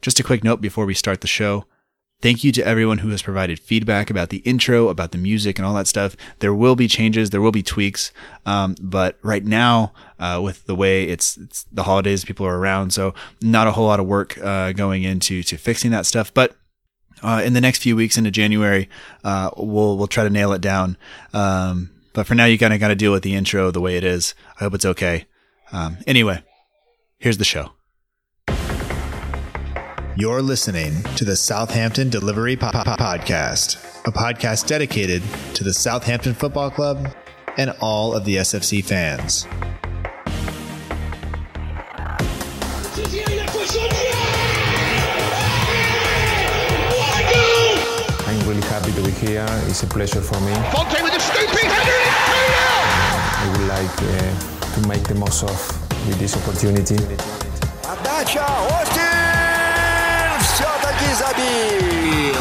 [0.00, 1.66] Just a quick note before we start the show.
[2.22, 5.64] Thank you to everyone who has provided feedback about the intro, about the music, and
[5.64, 6.16] all that stuff.
[6.40, 8.12] There will be changes, there will be tweaks,
[8.44, 12.92] um, but right now, uh, with the way it's, it's, the holidays, people are around,
[12.92, 16.32] so not a whole lot of work uh, going into to fixing that stuff.
[16.34, 16.54] But
[17.22, 18.90] uh, in the next few weeks into January,
[19.24, 20.98] uh, we'll we'll try to nail it down.
[21.32, 23.96] Um, but for now, you kind of got to deal with the intro the way
[23.96, 24.34] it is.
[24.56, 25.26] I hope it's okay.
[25.72, 26.42] Um, anyway,
[27.18, 27.72] here's the show.
[30.16, 33.76] You're listening to the Southampton Delivery po- po- Podcast,
[34.06, 35.22] a podcast dedicated
[35.54, 37.14] to the Southampton Football Club
[37.56, 39.46] and all of the SFC fans.
[48.26, 49.46] I'm really happy to be here.
[49.66, 50.52] It's a pleasure for me.
[50.72, 55.14] Fonte with a scooping header and it's 2 I would like uh, to make the
[55.14, 56.96] most of with this opportunity
[61.10, 62.38] is Abil.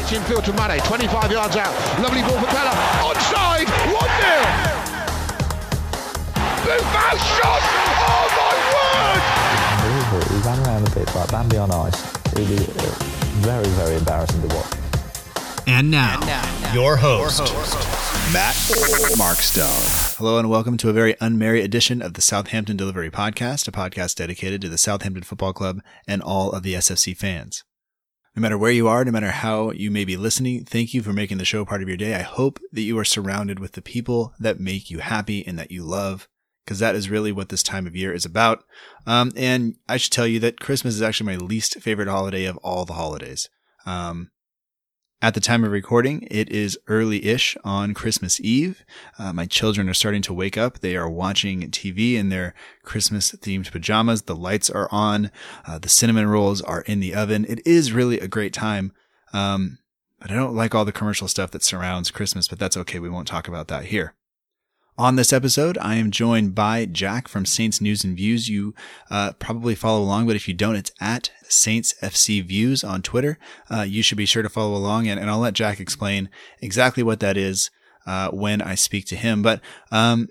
[0.00, 1.74] It's infield to Mane, 25 yards out.
[2.00, 2.72] Lovely ball for Pellè.
[3.04, 4.84] Onside, 1 0.
[6.64, 7.60] Boufal shot!
[8.00, 10.24] Oh my word!
[10.30, 12.14] He ran around a bit, like Bambi on ice.
[12.32, 12.82] It was uh,
[13.44, 14.72] very, very embarrassing to watch.
[15.66, 18.54] And now, and now, your, host, your, host, Matt
[19.18, 20.16] Markstone.
[20.16, 24.14] Hello, and welcome to a very unmarry edition of the Southampton Delivery Podcast, a podcast
[24.16, 27.62] dedicated to the Southampton Football Club and all of the SFC fans.
[28.36, 31.12] No matter where you are, no matter how you may be listening, thank you for
[31.12, 32.16] making the show part of your day.
[32.16, 35.70] I hope that you are surrounded with the people that make you happy and that
[35.70, 36.28] you love,
[36.64, 38.64] because that is really what this time of year is about.
[39.06, 42.56] Um, and I should tell you that Christmas is actually my least favorite holiday of
[42.56, 43.48] all the holidays.
[43.86, 44.32] Um,
[45.22, 48.84] at the time of recording, it is early ish on Christmas Eve.
[49.18, 50.80] Uh, my children are starting to wake up.
[50.80, 54.22] They are watching TV in their Christmas themed pajamas.
[54.22, 55.30] The lights are on.
[55.66, 57.46] Uh, the cinnamon rolls are in the oven.
[57.48, 58.92] It is really a great time.
[59.32, 59.78] Um,
[60.20, 62.98] but I don't like all the commercial stuff that surrounds Christmas, but that's okay.
[62.98, 64.14] We won't talk about that here.
[64.96, 68.48] On this episode, I am joined by Jack from Saints News and Views.
[68.48, 68.76] You
[69.10, 73.36] uh, probably follow along, but if you don't, it's at Saints FC Views on Twitter.
[73.68, 77.02] Uh, you should be sure to follow along, and, and I'll let Jack explain exactly
[77.02, 77.72] what that is
[78.06, 79.42] uh, when I speak to him.
[79.42, 79.60] But
[79.90, 80.28] um,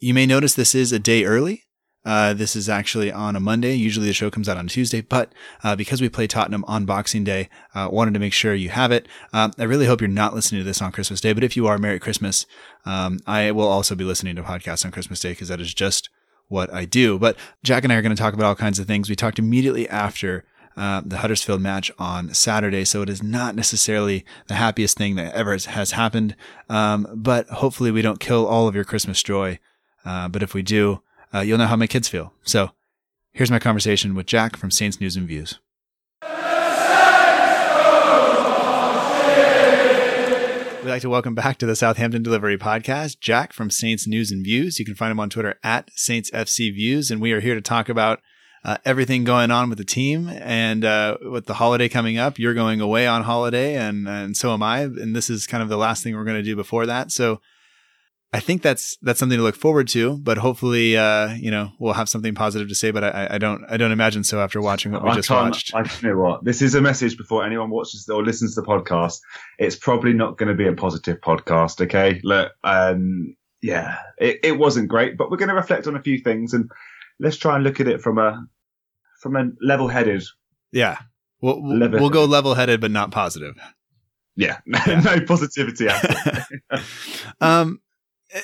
[0.00, 1.63] you may notice this is a day early.
[2.04, 3.74] Uh, this is actually on a Monday.
[3.74, 5.32] Usually the show comes out on Tuesday, but
[5.62, 8.92] uh, because we play Tottenham on Boxing Day, uh, wanted to make sure you have
[8.92, 9.08] it.
[9.32, 11.66] Um, I really hope you're not listening to this on Christmas Day, but if you
[11.66, 12.46] are, Merry Christmas.
[12.84, 16.10] Um, I will also be listening to podcasts on Christmas Day because that is just
[16.48, 17.18] what I do.
[17.18, 19.08] But Jack and I are going to talk about all kinds of things.
[19.08, 20.44] We talked immediately after
[20.76, 25.32] uh, the Huddersfield match on Saturday, so it is not necessarily the happiest thing that
[25.34, 26.36] ever has, happened.
[26.68, 29.58] Um, but hopefully we don't kill all of your Christmas joy.
[30.04, 31.00] Uh, but if we do,
[31.34, 32.32] uh, you'll know how my kids feel.
[32.44, 32.70] So
[33.32, 35.58] here's my conversation with Jack from Saints News and Views.
[40.82, 44.44] We'd like to welcome back to the Southampton Delivery Podcast, Jack from Saints News and
[44.44, 44.78] Views.
[44.78, 47.62] You can find him on Twitter at Saints FC Views, and we are here to
[47.62, 48.20] talk about
[48.64, 52.38] uh, everything going on with the team and uh, with the holiday coming up.
[52.38, 54.82] You're going away on holiday, and and so am I.
[54.82, 57.10] And this is kind of the last thing we're going to do before that.
[57.10, 57.40] So
[58.34, 60.18] I think that's that's something to look forward to.
[60.18, 62.90] But hopefully, uh, you know, we'll have something positive to say.
[62.90, 65.72] But I, I don't I don't imagine so after watching what we I just watched.
[65.72, 66.44] I, you know what?
[66.44, 69.20] This is a message before anyone watches or listens to the podcast.
[69.56, 71.80] It's probably not going to be a positive podcast.
[71.80, 76.02] Okay, look, um, yeah, it, it wasn't great, but we're going to reflect on a
[76.02, 76.68] few things and
[77.20, 78.44] let's try and look at it from a
[79.20, 80.24] from a level-headed.
[80.72, 80.98] yeah,
[81.40, 83.54] we'll we'll, we'll go level headed, but not positive.
[84.34, 85.86] Yeah, no positivity.
[87.40, 87.80] um,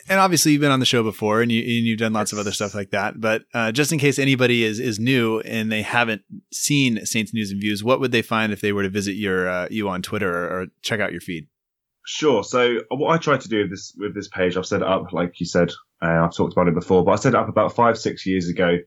[0.09, 2.39] and obviously you've been on the show before, and you and you've done lots of
[2.39, 3.21] other stuff like that.
[3.21, 7.51] But uh, just in case anybody is is new and they haven't seen Saints News
[7.51, 10.03] and Views, what would they find if they were to visit your uh, you on
[10.03, 11.49] Twitter or, or check out your feed?
[12.07, 12.43] Sure.
[12.45, 14.87] So uh, what I try to do with this with this page, I've set it
[14.87, 15.71] up like you said.
[16.03, 18.49] Uh, I've talked about it before, but I set it up about five six years
[18.49, 18.79] ago,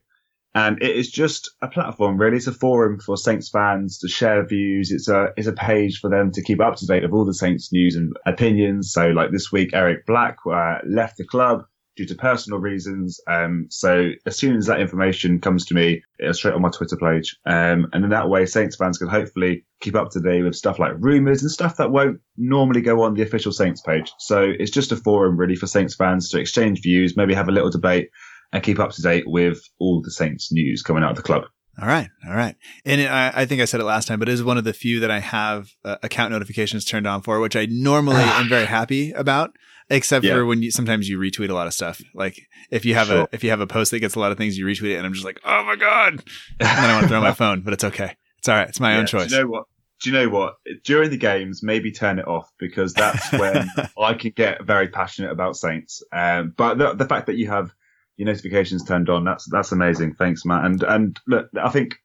[0.54, 2.16] and it is just a platform.
[2.16, 4.90] Really, it's a forum for Saints fans to share views.
[4.92, 7.34] It's a it's a page for them to keep up to date of all the
[7.34, 8.92] Saints news and opinions.
[8.92, 11.64] So like this week, Eric Black uh, left the club
[11.96, 13.20] due to personal reasons.
[13.28, 16.96] Um, so as soon as that information comes to me, it's straight on my Twitter
[16.96, 17.36] page.
[17.46, 20.78] Um, and in that way, Saints fans can hopefully keep up to date with stuff
[20.78, 24.12] like rumours and stuff that won't normally go on the official Saints page.
[24.18, 27.52] So it's just a forum really for Saints fans to exchange views, maybe have a
[27.52, 28.10] little debate
[28.54, 31.42] and keep up to date with all the Saints news coming out of the club.
[31.82, 32.54] All right, all right.
[32.84, 34.64] And it, I, I think I said it last time, but it is one of
[34.64, 38.48] the few that I have uh, account notifications turned on for, which I normally am
[38.48, 39.50] very happy about.
[39.90, 40.34] Except Yeah.
[40.36, 42.00] for when you sometimes you retweet a lot of stuff.
[42.14, 42.40] Like
[42.70, 43.22] if you have Sure.
[43.24, 44.96] a if you have a post that gets a lot of things, you retweet it,
[44.96, 46.22] and I'm just like, oh my god, and
[46.60, 48.16] then I want to throw my phone, but it's okay.
[48.38, 48.66] It's all right.
[48.68, 49.28] It's my Yeah, own choice.
[49.28, 49.64] Do you know what?
[50.02, 50.54] Do you know what?
[50.84, 53.68] During the games, maybe turn it off because that's when
[54.00, 56.02] I can get very passionate about Saints.
[56.12, 57.74] Um, but the, the fact that you have
[58.16, 60.14] your notifications turned on, that's that's amazing.
[60.14, 60.64] Thanks, Matt.
[60.64, 61.96] And and look, I think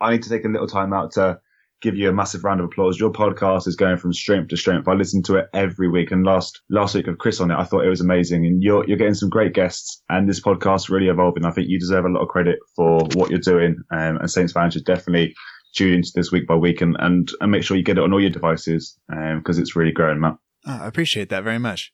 [0.00, 1.38] I need to take a little time out to
[1.80, 2.98] give you a massive round of applause.
[2.98, 4.88] Your podcast is going from strength to strength.
[4.88, 7.64] I listen to it every week, and last last week of Chris on it, I
[7.64, 8.46] thought it was amazing.
[8.46, 11.44] And you're you're getting some great guests, and this podcast really evolving.
[11.44, 14.52] I think you deserve a lot of credit for what you're doing, um, and Saints
[14.52, 15.34] fans should definitely
[15.74, 18.12] tune into this week by week and, and, and make sure you get it on
[18.12, 20.36] all your devices because um, it's really growing, Matt.
[20.66, 21.92] Oh, I appreciate that very much.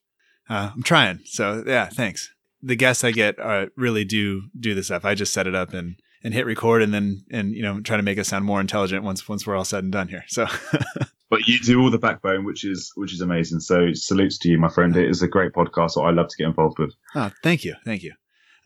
[0.48, 1.20] Uh, I'm trying.
[1.24, 2.32] So yeah, thanks.
[2.62, 5.04] The guests I get uh, really do do the stuff.
[5.04, 7.96] I just set it up and and hit record and then and you know try
[7.96, 10.24] to make us sound more intelligent once once we're all said and done here.
[10.28, 10.46] So
[11.30, 13.60] But you do all the backbone, which is which is amazing.
[13.60, 14.96] So salutes to you, my friend.
[14.96, 16.92] It is a great podcast that I love to get involved with.
[17.14, 17.76] Oh, thank you.
[17.84, 18.12] Thank you.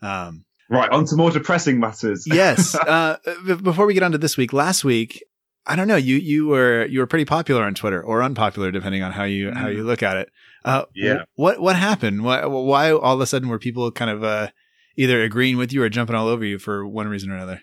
[0.01, 2.25] Um, Right, on to more depressing matters.
[2.27, 2.73] yes.
[2.73, 5.23] Uh, b- before we get on to this week, last week,
[5.67, 9.03] I don't know, you you were you were pretty popular on Twitter or unpopular depending
[9.03, 10.29] on how you how you look at it.
[10.65, 11.23] Uh, Yeah.
[11.35, 12.23] What what happened?
[12.23, 14.49] Why, why all of a sudden were people kind of uh,
[14.97, 17.61] either agreeing with you or jumping all over you for one reason or another?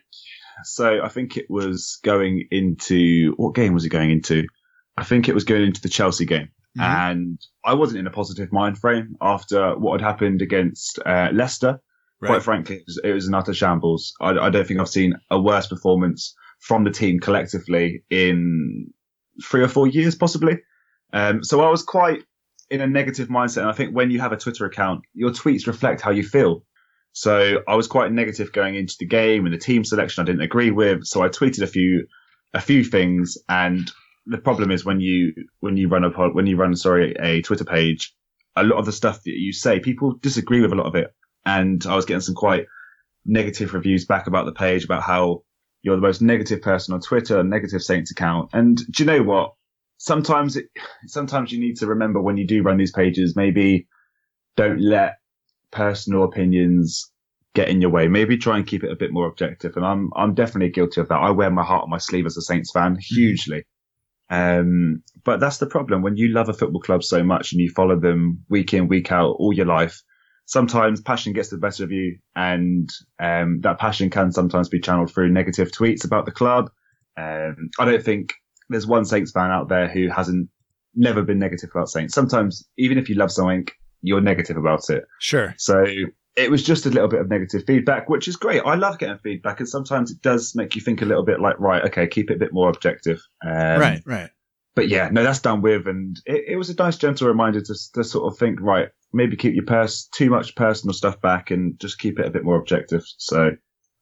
[0.65, 4.47] So I think it was going into what game was it going into?
[4.97, 6.49] I think it was going into the Chelsea game.
[6.79, 6.83] Mhm.
[7.11, 11.81] And I wasn't in a positive mind frame after what had happened against uh, Leicester.
[12.29, 14.13] Quite frankly, it was, it was an utter shambles.
[14.21, 18.93] I, I don't think I've seen a worse performance from the team collectively in
[19.43, 20.59] three or four years, possibly.
[21.13, 22.23] Um, so I was quite
[22.73, 23.59] in a negative mindset.
[23.59, 26.65] And I think when you have a Twitter account, your tweets reflect how you feel.
[27.13, 30.41] So I was quite negative going into the game and the team selection I didn't
[30.41, 31.05] agree with.
[31.05, 32.07] So I tweeted a few,
[32.55, 33.37] a few things.
[33.47, 33.91] And
[34.25, 37.67] the problem is when you, when you run a, when you run, sorry, a Twitter
[37.67, 38.15] page,
[38.57, 41.15] a lot of the stuff that you say, people disagree with a lot of it.
[41.45, 42.65] And I was getting some quite
[43.27, 45.43] negative reviews back about the page about how
[45.83, 48.49] you're the most negative person on Twitter, a negative Saints account.
[48.55, 49.53] And do you know what?
[50.03, 50.67] Sometimes it,
[51.07, 53.87] sometimes you need to remember when you do run these pages, maybe
[54.57, 55.19] don't let
[55.71, 57.09] personal opinions
[57.55, 58.09] get in your way.
[58.09, 59.77] Maybe try and keep it a bit more objective.
[59.77, 61.21] And I'm, I'm definitely guilty of that.
[61.21, 63.63] I wear my heart on my sleeve as a Saints fan hugely.
[64.29, 67.71] Um, but that's the problem when you love a football club so much and you
[67.71, 70.03] follow them week in, week out all your life.
[70.47, 72.91] Sometimes passion gets the better of you and,
[73.21, 76.71] um, that passion can sometimes be channeled through negative tweets about the club.
[77.17, 78.35] Um, I don't think
[78.69, 80.49] there's one Saints fan out there who hasn't
[80.95, 82.15] never been negative about Saints.
[82.15, 83.67] Sometimes even if you love something,
[84.03, 85.05] you're negative about it.
[85.21, 85.55] Sure.
[85.59, 85.85] So
[86.37, 88.63] it was just a little bit of negative feedback, which is great.
[88.65, 91.59] I love getting feedback, and sometimes it does make you think a little bit like,
[91.61, 93.21] right, okay, keep it a bit more objective.
[93.45, 94.03] Um, right.
[94.07, 94.31] Right.
[94.75, 97.75] But yeah, no, that's done with, and it, it was a nice, gentle reminder to,
[97.93, 101.79] to sort of think, right, maybe keep your pers- too much personal stuff back and
[101.79, 103.05] just keep it a bit more objective.
[103.19, 103.51] So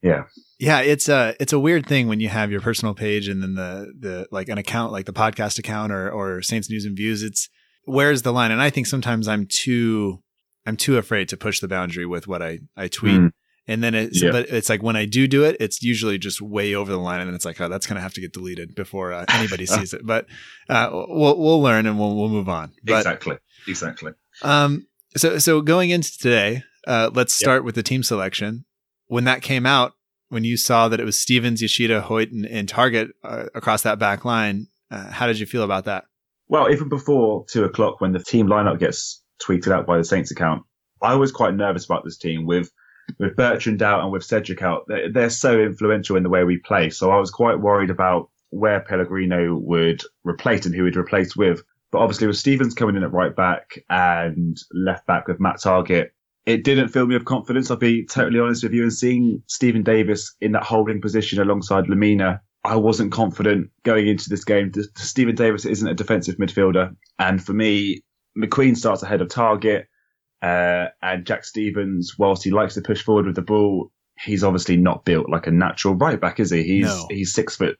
[0.03, 0.25] yeah,
[0.59, 3.55] Yeah, it's a it's a weird thing when you have your personal page and then
[3.55, 7.23] the the like an account like the podcast account or or Saints News and Views.
[7.23, 7.49] It's
[7.85, 8.51] where's the line?
[8.51, 10.23] And I think sometimes I'm too
[10.67, 13.21] I'm too afraid to push the boundary with what I I tweet.
[13.21, 13.31] Mm.
[13.67, 14.33] And then it's Yeah.
[14.33, 17.21] but it's like when I do do it, it's usually just way over the line,
[17.21, 19.93] and then it's like, oh, that's gonna have to get deleted before uh, anybody sees
[19.95, 20.05] it.
[20.05, 20.27] But
[20.69, 22.73] uh, we'll we'll learn and we'll we'll move on.
[22.83, 23.37] But exactly,
[23.69, 24.13] exactly.
[24.43, 24.87] um,
[25.17, 27.45] so so going into today, uh, let's Yep.
[27.47, 28.65] start with the team selection.
[29.11, 29.95] When that came out,
[30.29, 33.99] when you saw that it was Stevens, Yoshida, Hoedt, and, and Targett uh, across that
[33.99, 36.05] back line, uh, how did you feel about that?
[36.47, 40.31] Well, even before two o'clock, when the team lineup gets tweeted out by the Saints
[40.31, 40.63] account,
[41.03, 42.71] I was quite nervous about this team with
[43.19, 44.85] with Bertrand out and with Cedric out.
[44.87, 46.91] They're, they're so influential in the way we play.
[46.91, 51.65] So I was quite worried about where Pellegrino would replace and who he'd replace with.
[51.91, 56.11] But obviously with Stevens coming in at right back and left back with Matt Targett,
[56.47, 57.71] it didn't fill me with confidence.
[57.71, 58.83] I'll be totally honest with you.
[58.83, 64.29] And seeing Steven Davis in that holding position alongside Lemina, I wasn't confident going into
[64.29, 64.73] this game.
[64.97, 66.95] Steven Davis isn't a defensive midfielder.
[67.19, 68.03] And for me,
[68.37, 69.85] McQueen starts ahead of Targett.
[70.43, 74.77] Uh, and Jack Stevens, whilst he likes to push forward with the ball, he's obviously
[74.77, 76.63] not built like a natural right back, is he?
[76.63, 77.07] He's, No.
[77.11, 77.77] he's six foot,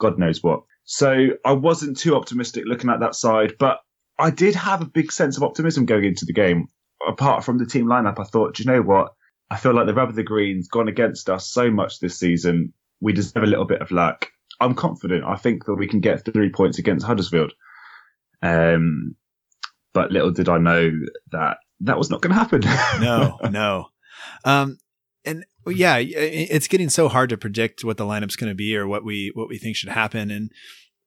[0.00, 0.62] God knows what.
[0.84, 3.78] So I wasn't too optimistic looking at that side, but
[4.18, 6.66] I did have a big sense of optimism going into the game.
[7.06, 9.12] Apart from the team lineup, I thought, do you know what?
[9.50, 12.72] I feel like the rub of the green's gone against us so much this season.
[13.00, 14.28] We deserve a little bit of luck.
[14.60, 15.24] I'm confident.
[15.24, 17.52] I think that we can get three points against Huddersfield.
[18.42, 19.16] Um,
[19.92, 20.90] but little did I know
[21.32, 22.62] that that was not going to happen.
[23.02, 23.86] No, no.
[24.44, 24.78] Um,
[25.24, 28.86] and yeah, it's getting so hard to predict what the lineup's going to be or
[28.86, 30.30] what we what we think should happen.
[30.30, 30.50] And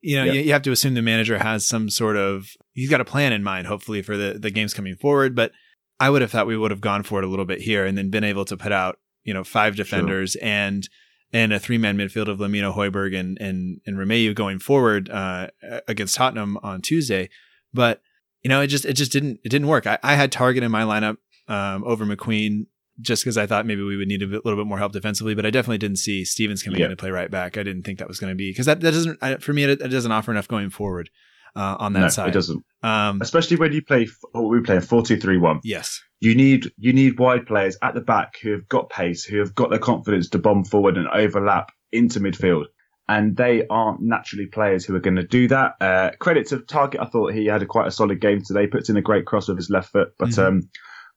[0.01, 0.33] you know, Yeah.
[0.33, 3.33] you, you have to assume the manager has some sort of he's got a plan
[3.33, 5.35] in mind, hopefully for the the games coming forward.
[5.35, 5.51] But
[5.99, 7.97] I would have thought we would have gone for it a little bit here and
[7.97, 10.87] then been able to put out you know five defenders and
[11.31, 15.47] and a three man midfield of Lemina Højbjerg and and and Romeu going forward uh,
[15.87, 17.29] against Tottenham on Tuesday.
[17.73, 18.01] But
[18.43, 19.87] you know, it just it just didn't it didn't work.
[19.87, 22.67] I, I had Targett in my lineup um, over McQueen
[23.01, 25.33] just because I thought maybe we would need a bit, little bit more help defensively,
[25.33, 26.85] but I definitely didn't see Stevens coming yeah.
[26.85, 27.57] in to play right back.
[27.57, 29.81] I didn't think that was going to be because that, that doesn't for me it,
[29.81, 31.09] it, doesn't offer enough going forward
[31.55, 32.29] uh, on that no, side.
[32.29, 34.07] It doesn't, um, especially when you play.
[34.31, 35.61] What we play a four-two-three-one.
[35.63, 39.39] Yes, you need you need wide players at the back who have got pace, who
[39.39, 42.65] have got the confidence to bomb forward and overlap into midfield.
[43.09, 45.73] And they aren't naturally players who are going to do that.
[45.81, 47.01] Uh, credit to Targett.
[47.01, 48.65] I thought he had a quite a solid game today.
[48.65, 50.13] Puts in a great cross with his left foot.
[50.17, 50.41] But mm-hmm.
[50.41, 50.69] um,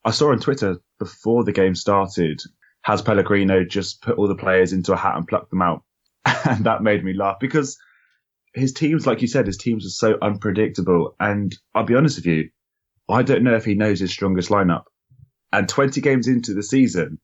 [0.05, 2.41] I saw on Twitter before the game started,
[2.83, 5.85] has Pellegrino just put all the players into a hat and plucked them out?
[6.45, 7.79] and that made me laugh because
[8.57, 11.15] his teams, like you said, his teams are so unpredictable.
[11.21, 12.49] And I'll be honest with you,
[13.09, 14.85] I don't know if he knows his strongest lineup.
[15.53, 17.19] And 20 games into the season,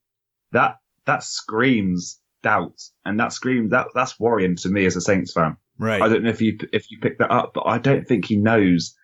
[0.52, 5.32] that that screams doubt, and that screams that that's worrying to me as a Saints
[5.32, 5.56] fan.
[5.78, 6.02] Right.
[6.02, 8.36] I don't know if you if you pick that up, but I don't think he
[8.36, 8.94] knows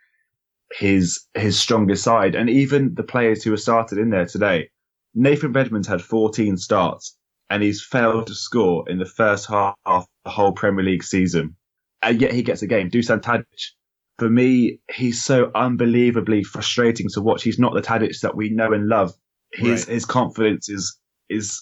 [0.72, 2.34] his his strongest side.
[2.34, 4.70] And even the players who were started in there today,
[5.14, 7.16] Nathan Redmond's had 14 starts,
[7.50, 11.56] and he's failed to score in the first half of the whole Premier League season,
[12.02, 12.90] and yet he gets a game.
[12.90, 13.72] Dusan Tadic,
[14.18, 17.42] for me, he's so unbelievably frustrating to watch.
[17.42, 19.12] He's not the Tadic that we know and love.
[19.52, 19.94] His right.
[19.94, 21.60] his confidence is is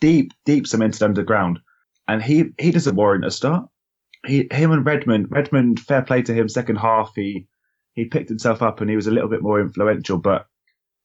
[0.00, 1.60] deep, deep cemented underground.
[2.06, 3.68] And he, he doesn't warrant a start.
[4.26, 6.48] He, him and Redmond, Redmond, fair play to him.
[6.48, 7.46] Second half, he,
[7.92, 10.18] he picked himself up and he was a little bit more influential.
[10.18, 10.46] But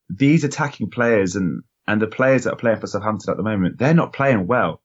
[0.10, 3.78] these attacking players and, and the players that are playing for Southampton at the moment,
[3.78, 4.82] they're not playing well.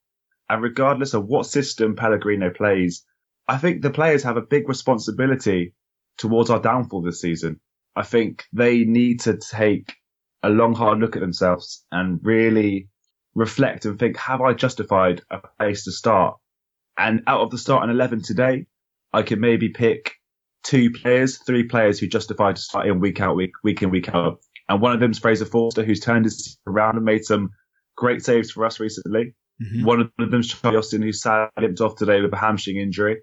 [0.51, 3.05] And regardless of what system Pellegrino plays,
[3.49, 5.75] I think the players have a big responsibility
[6.19, 7.61] towards our downfall this season.
[7.97, 9.95] I think they need to take
[10.43, 12.89] a long, hard look at themselves and really
[13.35, 16.37] reflect and think, have I justified a place to start?
[16.99, 18.67] And out of the starting 11 today,
[19.13, 20.13] I can maybe pick
[20.63, 24.09] two players, three players who justify to start in week out, week, week in, week
[24.13, 24.41] out.
[24.69, 27.51] And one of them is Fraser Forster, who's turned his around and made some
[27.97, 29.35] great saves for us recently.
[29.63, 29.85] Mm-hmm.
[29.85, 33.23] One of them is Charlie Austin, who sadly limped off today with a hamstring injury.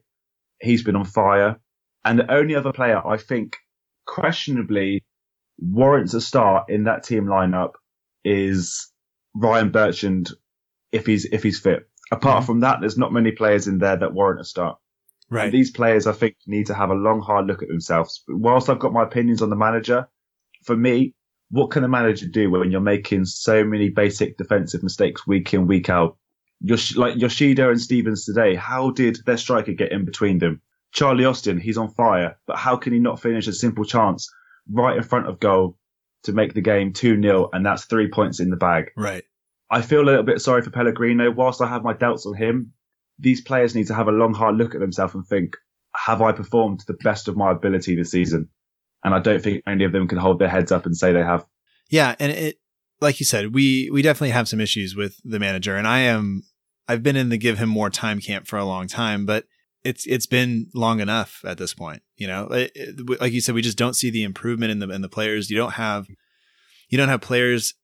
[0.61, 1.59] He's been on fire.
[2.03, 3.57] And the only other player I think
[4.05, 5.03] questionably
[5.57, 7.71] warrants a start in that team lineup
[8.23, 8.91] is
[9.35, 10.31] Ryan Bertrand
[10.91, 11.89] if he's if he's fit.
[12.11, 12.45] Apart mm-hmm.
[12.45, 14.77] from that, there's not many players in there that warrant a start.
[15.29, 15.45] Right.
[15.45, 18.23] And these players, I think, need to have a long, hard look at themselves.
[18.27, 20.07] But whilst I've got my opinions on the manager,
[20.63, 21.15] for me,
[21.49, 25.67] what can a manager do when you're making so many basic defensive mistakes week in,
[25.67, 26.17] week out?
[26.61, 30.61] Yosh- like Yoshida and Stevens today, how did their striker get in between them?
[30.91, 34.31] Charlie Austin, he's on fire, but how can he not finish a simple chance
[34.71, 35.77] right in front of goal
[36.25, 38.91] to make the game 2 0, and that's three points in the bag.
[38.95, 39.23] Right.
[39.69, 41.31] I feel a little bit sorry for Pellegrino.
[41.31, 42.73] Whilst I have my doubts on him,
[43.17, 45.55] these players need to have a long, hard look at themselves and think,
[45.95, 48.49] have I performed to the best of my ability this season?
[49.03, 51.23] And I don't think any of them can hold their heads up and say they
[51.23, 51.45] have.
[51.89, 52.15] Yeah.
[52.19, 52.59] And it,
[53.01, 55.75] like you said, we, we definitely have some issues with the manager.
[55.75, 56.43] And I am,
[56.87, 59.45] I've been in the give him more time camp for a long time, but
[59.85, 62.01] it's it's been long enough at this point.
[62.17, 62.47] You know,
[63.19, 65.49] like you said, we just don't see the improvement in the in the players.
[65.49, 66.07] You don't have
[66.89, 67.75] you don't have players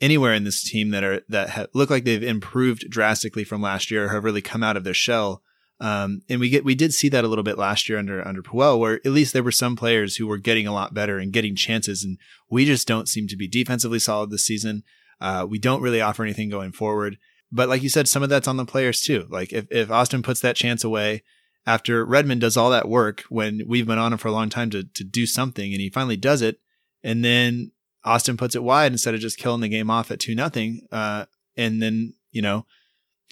[0.00, 3.90] anywhere in this team that are that ha- look like they've improved drastically from last
[3.90, 5.42] year, or have really come out of their shell.
[5.82, 8.42] Um, and we get we did see that a little bit last year under under
[8.42, 11.32] Puel, where at least there were some players who were getting a lot better and
[11.32, 14.84] getting chances, and we just don't seem to be defensively solid this season.
[15.20, 17.18] Uh, we don't really offer anything going forward.
[17.50, 19.26] But like you said, some of that's on the players too.
[19.28, 21.22] Like if, if Austin puts that chance away,
[21.66, 24.70] after Redmond does all that work when we've been on him for a long time
[24.70, 26.58] to, to do something and he finally does it.
[27.02, 27.72] And then
[28.04, 30.86] Austin puts it wide instead of just killing the game off at two nothing.
[30.90, 32.66] Uh, and then, you know,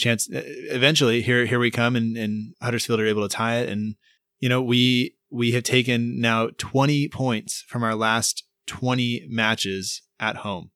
[0.01, 3.69] chance eventually here, here we come and, and Huddersfield are able to tie it.
[3.69, 3.97] And,
[4.39, 10.37] you know, we, we have taken now 20 points from our last 20 matches at
[10.37, 10.71] home.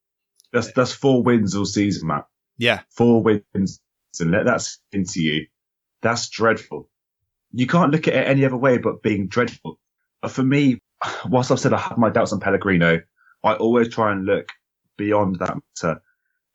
[0.53, 2.27] That's, that's four wins all season, Matt.
[2.57, 2.81] Yeah.
[2.89, 3.81] Four wins.
[4.17, 5.47] And let that into you.
[6.01, 6.89] That's dreadful
[7.55, 9.79] you can't look at it any other way but being dreadful.
[10.21, 10.81] But for me,
[11.29, 12.99] whilst I've said I have my doubts on Pellegrino,
[13.43, 14.51] I always try and look
[14.97, 16.01] beyond that matter.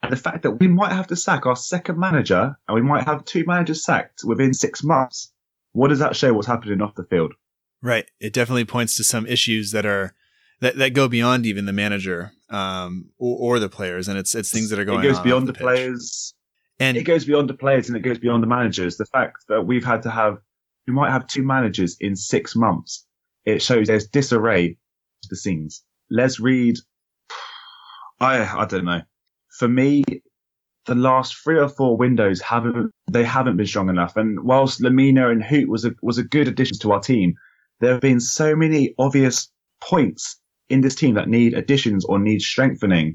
[0.02, 3.04] And the fact that we might have to sack our second manager and we might
[3.04, 5.33] have two managers sacked within six months,
[5.73, 7.35] what does that show what's happening off the field?
[7.83, 8.11] Right.
[8.19, 10.14] It definitely points to some issues that are
[10.61, 14.50] that, that go beyond even the manager um, or, or the players, and it's it's
[14.50, 14.99] things that are going.
[14.99, 15.04] On.
[15.04, 16.35] It goes beyond the, the players,
[16.78, 18.97] and it goes beyond the players, and it goes beyond the managers.
[18.97, 20.38] The fact that we've had to have
[20.87, 23.07] we might have two managers in six months.
[23.45, 24.76] It shows there's disarray
[25.23, 25.83] to the scenes.
[26.11, 26.76] Les Reed,
[28.21, 29.02] I I don't know.
[29.50, 30.04] For me,
[30.87, 34.16] the last three or four windows haven't they haven't been strong enough.
[34.16, 37.35] And whilst Lemina and Hoedt was a was a good addition to our team,
[37.80, 42.40] there have been so many obvious points in this team that need additions or need
[42.40, 43.14] strengthening.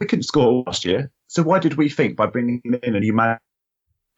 [0.00, 3.14] We couldn't score last year, so why did we think by bringing in a new
[3.14, 3.38] man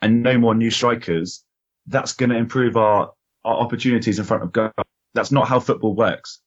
[0.02, 1.44] and no more new strikers,
[1.86, 3.12] that's going to improve our
[3.44, 4.72] our opportunities in front of goal?
[5.14, 6.40] That's not how football works.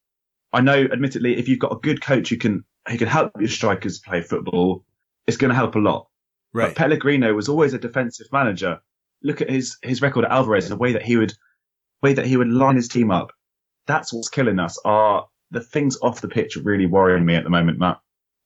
[0.54, 3.50] I know, admittedly, if you've got a good coach who can who can help your
[3.50, 4.84] strikers play football,
[5.32, 6.08] it's going to help a lot.
[6.54, 6.68] Right.
[6.68, 8.80] But Pellegrino was always a defensive manager.
[9.24, 11.34] Look at his his record at Alavés, the way that he would
[12.02, 13.32] way that he would line his team up.
[13.88, 14.78] That's what's killing us.
[14.84, 18.00] Are the things off the pitch really worrying me at the moment, Matt?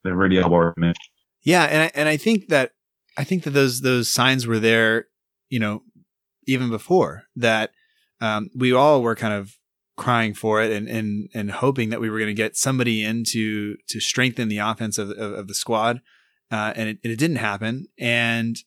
[0.04, 0.94] They really are worrying me.
[1.44, 2.72] Yeah, and I, and I think that
[3.18, 5.08] I think that those those signs were there,
[5.50, 5.84] you know,
[6.46, 7.72] even before that.
[8.22, 9.58] Um, we all were kind of
[9.98, 13.24] crying for it and and and hoping that we were going to get somebody in
[13.24, 16.02] to to strengthen the offense of of, of the squad,
[16.52, 17.88] uh, and it, it didn't happen.
[17.98, 18.58] And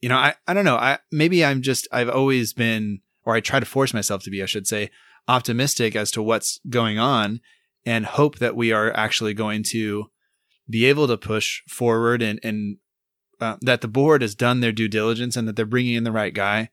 [0.00, 0.76] you know, I I don't know.
[0.76, 4.42] I maybe I'm just I've always been, or I try to force myself to be,
[4.42, 4.90] I should say,
[5.26, 7.40] optimistic as to what's going on,
[7.84, 10.10] and hope that we are actually going to
[10.70, 12.76] be able to push forward and and
[13.40, 16.12] uh, that the board has done their due diligence and that they're bringing in the
[16.12, 16.70] right guy.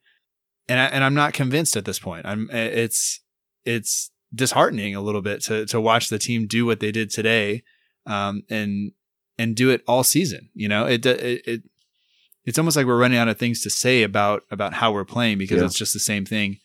[0.68, 2.26] And I, and I'm not convinced at this point.
[2.26, 3.22] I'm it's
[3.66, 7.64] it's disheartening a little bit to to watch the team do what they did today,
[8.06, 8.92] um, and
[9.38, 10.50] and do it all season.
[10.54, 11.64] You know, it it, it
[12.46, 15.38] it's almost like we're running out of things to say about about how we're playing
[15.38, 15.66] because Yeah.
[15.66, 16.58] it's just the same thing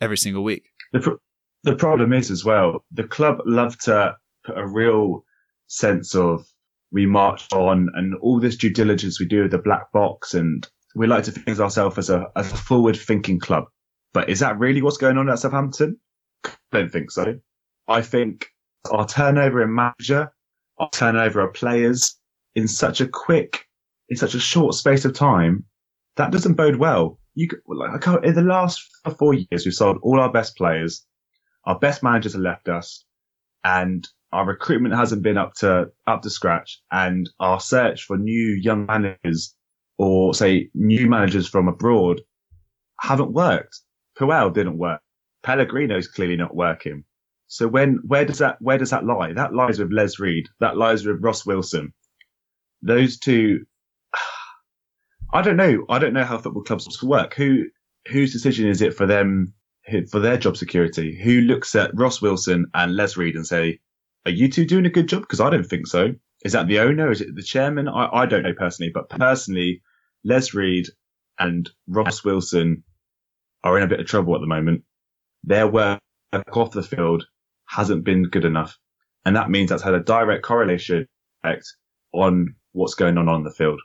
[0.00, 0.64] every single week.
[0.92, 1.18] The pro-
[1.62, 5.24] the problem is as well, the club love to put a real
[5.66, 6.46] sense of
[6.92, 10.66] we march on and all this due diligence we do with the black box and
[10.96, 13.64] we like to think of ourselves as a as a forward thinking club.
[14.12, 15.98] But is that really what's going on at Southampton?
[16.44, 17.38] I don't think so.
[17.86, 18.48] I think
[18.90, 20.32] our turnover in manager,
[20.88, 22.16] turnover of players
[22.54, 23.66] in such a quick,
[24.08, 25.64] in such a short space of time,
[26.16, 27.18] that doesn't bode well.
[27.34, 28.82] You like in the last
[29.18, 31.06] four years, we've sold all our best players.
[31.64, 33.04] Our best managers have left us,
[33.64, 36.80] and our recruitment hasn't been up to up to scratch.
[36.90, 39.54] And our search for new young managers,
[39.98, 42.20] or say new managers from abroad,
[43.00, 43.78] haven't worked.
[44.18, 45.00] Puel didn't work.
[45.42, 47.04] Pellegrino's clearly not working.
[47.50, 49.32] So when where does that where does that lie?
[49.32, 50.48] That lies with Les Reed.
[50.60, 51.92] That lies with Ross Wilson.
[52.80, 53.66] Those two.
[55.32, 55.84] I don't know.
[55.88, 57.34] I don't know how football clubs work.
[57.34, 57.64] Who
[58.06, 59.52] whose decision is it for them
[60.12, 61.20] for their job security?
[61.20, 63.80] Who looks at Ross Wilson and Les Reed and say,
[64.26, 66.14] "Are you two doing a good job?" Because I don't think so.
[66.44, 67.10] Is that the owner?
[67.10, 67.88] Is it the chairman?
[67.88, 69.82] I, I don't know personally, but personally,
[70.22, 70.86] Les Reed
[71.40, 72.84] and Ross Wilson
[73.64, 74.84] are in a bit of trouble at the moment.
[75.42, 75.98] Their work
[76.52, 77.26] off the field
[77.70, 78.76] hasn't been good enough.
[79.24, 81.06] And that means that's had a direct correlation
[81.42, 81.64] effect
[82.12, 83.80] on what's going on on the field.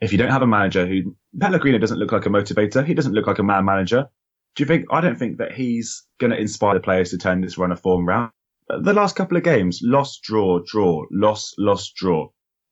[0.00, 2.84] If you don't have a manager who, Pellegrino doesn't look like a motivator.
[2.84, 4.08] He doesn't look like a man manager.
[4.56, 7.42] Do you think, I don't think that he's going to inspire the players to turn
[7.42, 8.32] this run of form round.
[8.68, 12.28] The last couple of games, lost, draw, draw, lost, lost, draw.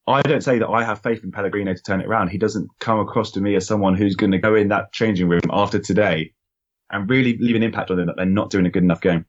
[0.06, 2.28] I don't say that I have faith in Pellegrino to turn it around.
[2.28, 5.28] He doesn't come across to me as someone who's going to go in that changing
[5.28, 6.32] room after today
[6.90, 9.26] and really leave an impact on them that they're not doing a good enough game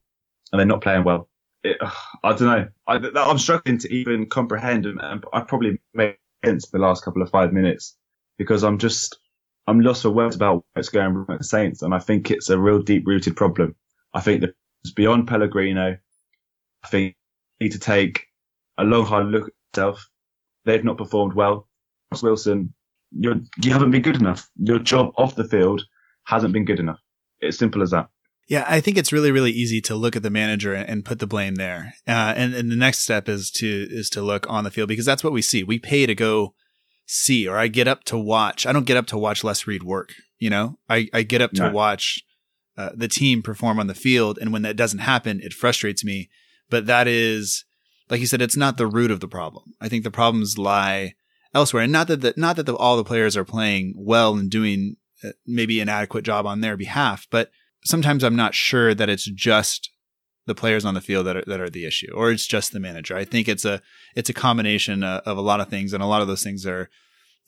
[0.52, 1.30] and they're not playing well.
[1.64, 1.78] It,
[2.24, 2.68] I don't know.
[2.88, 7.22] I, I'm struggling to even comprehend, and, and I probably made sense the last couple
[7.22, 7.98] of five minutes
[8.38, 9.20] because I'm just
[9.68, 12.50] I'm lost for words about what's going wrong at the Saints, and I think it's
[12.50, 13.76] a real deep rooted problem.
[14.14, 14.44] I think
[14.84, 15.98] it's beyond Pellegrino.
[16.84, 17.16] I think
[17.60, 18.26] you need to take
[18.78, 20.10] a long hard look at yourself.
[20.66, 21.68] They've not performed well.
[22.24, 22.74] Wilson,
[23.12, 24.50] you're, you haven't been good enough.
[24.58, 25.86] Your job off the field
[26.24, 27.00] hasn't been good enough.
[27.40, 28.08] It's simple as that.
[28.50, 31.28] Yeah, I think it's really, really easy to look at the manager and, put the
[31.28, 31.94] blame there.
[32.08, 35.06] Uh, and, and the next step is to is to look on the field because
[35.06, 35.64] that's what we see.
[35.64, 36.56] We pay to go
[37.06, 38.66] see, or I get up to watch.
[38.66, 40.14] I don't get up to watch Les Reed work.
[40.40, 41.72] You know, I, I get up to No.
[41.72, 42.22] watch
[42.76, 46.30] uh, the team perform on the field, and when that doesn't happen, it frustrates me.
[46.72, 47.66] But that is,
[48.10, 49.76] like you said, it's not the root of the problem.
[49.80, 51.14] I think the problems lie
[51.54, 54.50] elsewhere, and not that the, not that the, all the players are playing well and
[54.50, 57.52] doing uh, maybe an adequate job on their behalf, but
[57.86, 59.90] sometimes I'm not sure that it's just
[60.46, 62.80] the players on the field that are, that are the issue, or it's just the
[62.80, 63.16] manager.
[63.16, 63.82] I think it's a
[64.16, 66.66] it's a combination uh, of a lot of things, and a lot of those things
[66.66, 66.90] are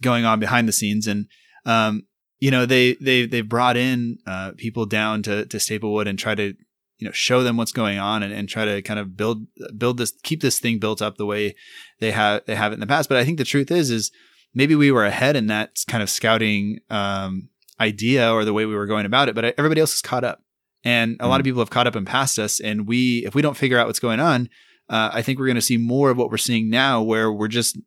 [0.01, 1.07] going on behind the scenes.
[1.07, 1.27] And
[1.65, 2.03] um,
[2.39, 6.35] you know, they they they brought in uh, people down to to Staplewood and try
[6.35, 6.53] to
[6.97, 9.97] you know show them what's going on and, and try to kind of build build
[9.97, 11.55] this keep this thing built up the way
[11.99, 13.09] they have they have it in the past.
[13.09, 14.11] But I think the truth is is
[14.53, 17.49] maybe we were ahead in that kind of scouting um,
[17.81, 20.41] idea or the way we were going about it, but everybody else is caught up.
[20.83, 22.59] And a lot of people have caught up and passed us.
[22.59, 24.49] And we, if we don't figure out what's going on,
[24.89, 27.47] uh, I think we're going to see more of what we're seeing now, where we're
[27.47, 27.77] just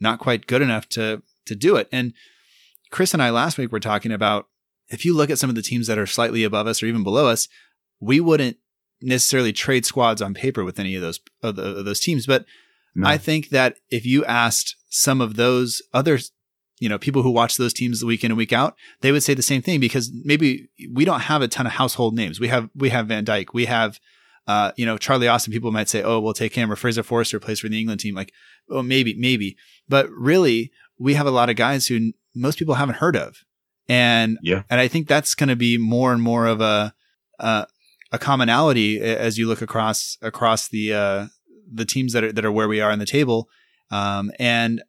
[0.00, 1.88] not quite good enough to to do it.
[1.90, 2.12] And
[2.90, 4.48] Chris and I last week were talking about
[4.88, 7.02] if you look at some of the teams that are slightly above us or even
[7.02, 7.48] below us,
[8.00, 8.56] we wouldn't
[9.00, 12.26] necessarily trade squads on paper with any of those of, the, of those teams.
[12.26, 12.44] But
[12.94, 13.08] no.
[13.08, 16.18] I think that if you asked some of those other,
[16.80, 19.22] you know, people who watch those teams the week in and week out, they would
[19.22, 22.40] say the same thing because maybe we don't have a ton of household names.
[22.40, 23.98] We have we have Van Dijk, we have.
[24.46, 27.38] Uh, you know, Charlie Austin, people might say, oh, we'll take him, or Fraser Forster
[27.38, 28.14] plays for the England team.
[28.14, 28.32] Like,
[28.70, 29.58] oh, maybe, maybe.
[29.90, 33.44] But really, we have a lot of guys who most people haven't heard of.
[33.90, 34.62] And, yeah.
[34.70, 36.94] and I think that's going to be more and more of a,
[37.38, 37.66] uh,
[38.10, 41.26] a commonality as you look across across the uh,
[41.72, 43.48] the teams that are that are where we are in the table.
[43.90, 44.82] Um, and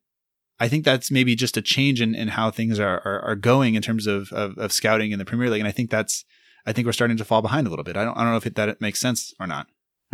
[0.59, 3.75] I think that's maybe just a change in, in how things are, are, are going
[3.75, 5.61] in terms of, of, of scouting in the Premier League.
[5.61, 6.25] And I think that's
[6.65, 7.95] I think we're starting to fall behind a little bit.
[7.95, 9.67] I don't I don't know if it, that makes sense or not.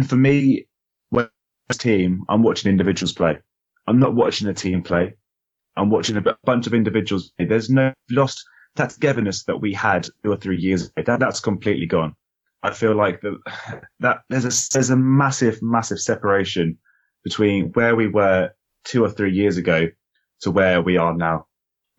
[0.08, 0.68] For me,
[1.10, 1.30] when
[1.72, 3.40] team, I'm watching individuals play.
[3.88, 5.16] I'm not watching a team play.
[5.78, 7.32] I'm watching a bunch of individuals.
[7.38, 8.44] There's no lost
[8.76, 11.04] that togetherness that we had two or three years ago.
[11.06, 12.16] That, that's completely gone.
[12.64, 16.78] I feel like that that there's a there's a massive massive separation
[17.24, 18.52] between where we were
[18.84, 19.88] two or three years ago
[20.42, 21.48] to where we are now.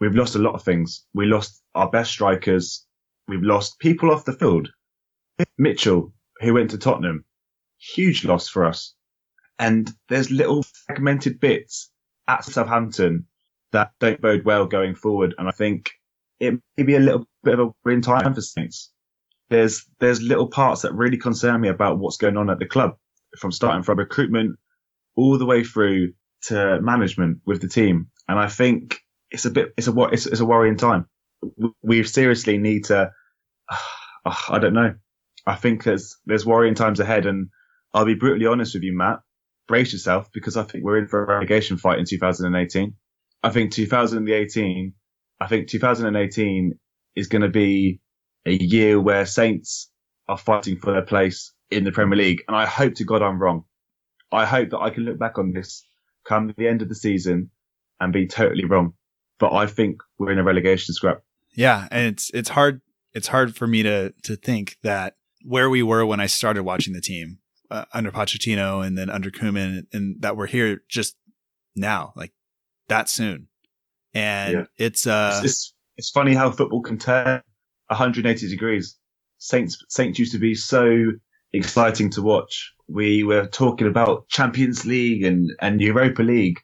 [0.00, 1.04] We've lost a lot of things.
[1.14, 2.84] We lost our best strikers.
[3.28, 4.70] We've lost people off the field.
[5.58, 7.24] Mitchell, who went to Tottenham,
[7.78, 8.94] huge loss for us.
[9.58, 11.90] And there's little fragmented bits
[12.28, 13.26] at Southampton
[13.72, 15.34] that don't bode well going forward.
[15.38, 15.92] And I think
[16.40, 18.90] it may be a little bit of a in time for Saints
[19.48, 22.96] there's there's little parts that really concern me about what's going on at the club,
[23.38, 24.58] from starting from recruitment
[25.14, 28.08] all the way through to management with the team.
[28.28, 31.06] And I think it's a bit it's a it's, it's a worrying time.
[31.82, 33.10] We seriously need to.
[34.28, 34.92] Uh, I don't know.
[35.46, 37.50] I think there's there's worrying times ahead, and
[37.94, 39.20] I'll be brutally honest with you, Matt.
[39.68, 42.94] Brace yourself because I think we're in for a relegation fight in 2018.
[43.44, 44.94] I think 2018.
[45.40, 46.72] I think 2018
[47.14, 48.00] is going to be
[48.46, 49.90] a year where Saints
[50.28, 52.42] are fighting for their place in the Premier League.
[52.48, 53.64] And I hope to God I'm wrong.
[54.32, 55.86] I hope that I can look back on this
[56.26, 57.50] come the end of the season
[58.00, 58.94] and be totally wrong.
[59.38, 61.22] But I think we're in a relegation scrap.
[61.54, 62.80] Yeah, and it's it's hard
[63.12, 66.92] it's hard for me to to think that where we were when I started watching
[66.92, 67.38] the team
[67.70, 71.16] uh, under Pochettino and then under Koeman and that we're here just
[71.74, 72.32] now, like
[72.88, 73.48] that soon.
[74.14, 74.64] And yeah.
[74.78, 77.42] it's uh it's, it's, it's funny how football can turn
[77.88, 78.96] 180 degrees.
[79.38, 81.12] Saints Saints used to be so
[81.52, 82.72] exciting to watch.
[82.88, 86.60] We were talking about Champions League and, and Europa League,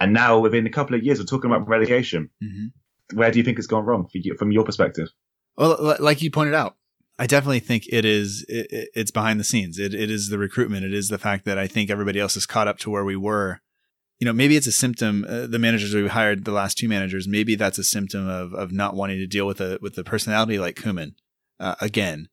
[0.00, 2.30] and now within a couple of years we're talking about relegation.
[2.42, 3.16] Mm-hmm.
[3.18, 5.08] Where do you think it's gone wrong you, from your perspective?
[5.56, 6.76] Well, like you pointed out,
[7.18, 8.44] I definitely think it is.
[8.48, 9.78] It, it's behind the scenes.
[9.78, 10.84] It, it is the recruitment.
[10.84, 13.16] It is the fact that I think everybody else is caught up to where we
[13.16, 13.60] were
[14.18, 15.24] you know, maybe it's a symptom.
[15.28, 18.72] Uh, the managers we hired, the last two managers, maybe that's a symptom of of
[18.72, 21.14] not wanting to deal with a with a personality like Koeman
[21.60, 22.28] uh, again.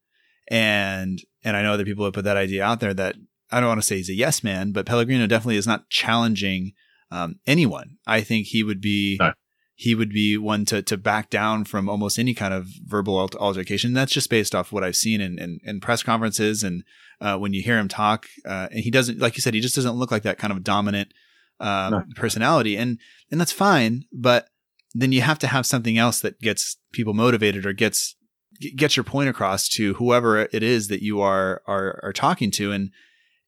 [0.48, 3.16] And and I know other people have put that idea out there that
[3.52, 6.74] I don't want to say he's a yes man, but Pellegrino definitely is not challenging
[7.12, 7.98] um, anyone.
[8.06, 9.34] I think he would be no.
[9.76, 13.94] he would be one to to back down from almost any kind of verbal altercation.
[13.94, 16.84] That's just based off what I've seen in in, in press conferences and
[17.22, 18.28] uh, when you hear him talk.
[18.46, 20.64] Uh, and he doesn't, like you said, he just doesn't look like that kind of
[20.64, 21.14] dominant
[21.60, 22.04] uh, no.
[22.16, 23.00] personality, and
[23.32, 24.04] and that's fine.
[24.12, 24.48] But
[24.94, 28.16] then you have to have something else that gets people motivated or gets
[28.76, 32.72] gets your point across to whoever it is that you are are are talking to,
[32.72, 32.92] and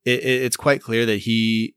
[0.05, 1.75] it, it's quite clear that he.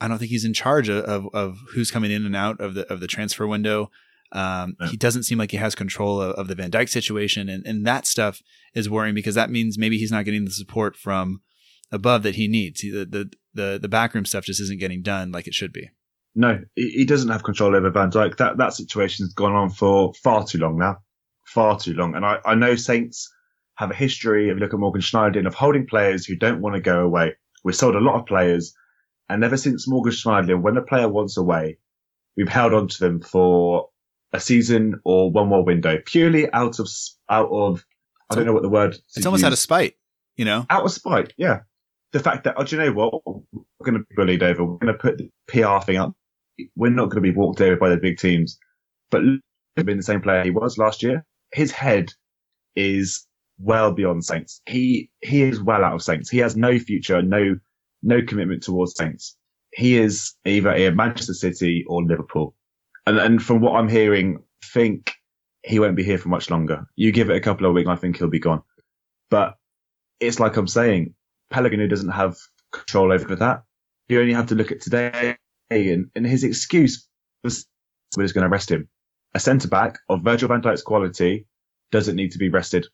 [0.00, 2.90] I don't think he's in charge of, of, who's coming in and out of the
[2.92, 3.90] of the transfer window.
[4.32, 4.88] Um, yeah.
[4.88, 7.84] He doesn't seem like he has control of, of, the Van Dijk situation, and, and
[7.86, 8.42] that stuff
[8.74, 11.40] is worrying because that means maybe he's not getting the support from
[11.90, 12.80] above that he needs.
[12.80, 15.90] The the the, the backroom stuff just isn't getting done like it should be.
[16.34, 18.36] No, he doesn't have control over Van Dijk.
[18.36, 20.98] That that situation's gone on for far too long now,
[21.46, 22.14] far too long.
[22.14, 23.28] And I, I know Saints
[23.74, 24.48] have a history.
[24.48, 27.34] If you look at Morgan Schneiderlin of holding players who don't want to go away.
[27.64, 28.72] We sold a lot of players,
[29.30, 31.78] and ever since Morgan Schneiderlin, when a player wants away,
[32.36, 33.88] we've held on to them for
[34.32, 36.88] a season or one more window, purely out of
[37.28, 37.84] out of
[38.28, 38.96] I don't know what the word.
[39.16, 39.46] It's almost use.
[39.46, 39.94] out of spite,
[40.36, 40.66] you know.
[40.70, 41.60] Out of spite, yeah
[42.12, 43.22] the fact that, oh, do you know what?
[43.24, 44.64] We're going to be bullied over.
[44.64, 46.12] We're going to put the PR thing up.
[46.76, 48.58] We're not going to be walked over by the big teams.
[49.10, 49.22] But
[49.76, 51.24] been the same player he was last year.
[51.52, 52.12] His head
[52.76, 53.26] is
[53.58, 54.60] well beyond Saints.
[54.66, 56.28] He he is well out of Saints.
[56.28, 57.56] He has no future, no
[58.02, 59.36] no commitment towards Saints.
[59.72, 62.54] He is either in Manchester City or Liverpool.
[63.06, 65.12] And and from what I'm hearing, think
[65.62, 66.86] he won't be here for much longer.
[66.96, 68.62] You give it a couple of weeks, I think he'll be gone.
[69.30, 69.56] But
[70.18, 71.14] it's like I'm saying,
[71.50, 72.36] Pellegrino doesn't have
[72.72, 73.62] control over that.
[74.08, 75.36] You only have to look at today
[75.70, 77.06] and, and his excuse
[77.44, 77.66] was
[78.16, 78.88] we're just going to arrest him.
[79.34, 81.46] A centre back of Virgil van Dijk's quality
[81.92, 82.86] doesn't need to be rested.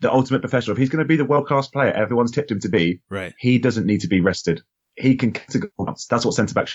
[0.00, 2.60] The ultimate professional, if he's going to be the world class player everyone's tipped him
[2.60, 3.32] to be, Right.
[3.38, 4.60] he doesn't need to be rested.
[4.94, 6.06] He can kick a goal once.
[6.06, 6.68] That's what centre back.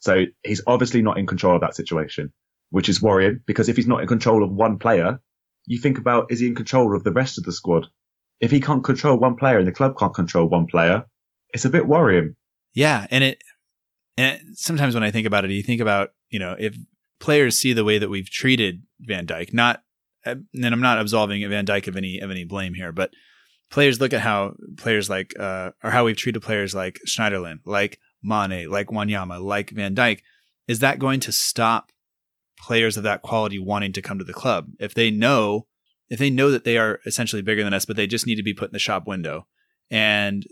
[0.00, 2.32] So he's obviously not in control of that situation,
[2.70, 5.20] which is worrying because if he's not in control of one player,
[5.66, 7.86] you think about is he in control of the rest of the squad?
[8.40, 11.04] If he can't control one player and the club can't control one player,
[11.52, 12.34] it's a bit worrying.
[12.74, 13.42] Yeah, and it
[14.16, 16.76] and it, sometimes when I think about it, you think about you know if
[17.20, 19.82] players see the way that we've treated Van Dijk, not
[20.24, 23.10] and I'm not absolving Van Dijk of any of any blame here, but
[23.70, 27.98] players look at how players like uh, or how we've treated players like Schneiderlin, like
[28.22, 30.20] Mane, like Wanyama, like Van Dijk.
[30.66, 31.90] Is that going to stop
[32.58, 35.66] players of that quality wanting to come to the club if they know
[36.08, 38.42] if they know that they are essentially bigger than us, but they just need to
[38.42, 39.46] be put in the shop window
[39.90, 40.46] and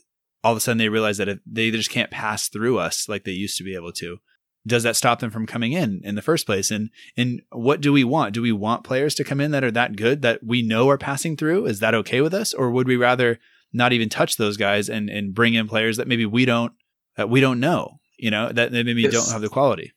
[0.45, 3.33] all of a sudden they realize that they just can't pass through us like they
[3.33, 4.19] used to be able to
[4.67, 7.93] does that stop them from coming in in the first place and and what do
[7.93, 10.63] we want do we want players to come in that are that good that we
[10.63, 13.39] know are passing through is that okay with us or would we rather
[13.73, 16.73] not even touch those guys and and bring in players that maybe we don't
[17.17, 19.13] that we don't know you know that they maybe Yes.
[19.13, 19.93] don't have the quality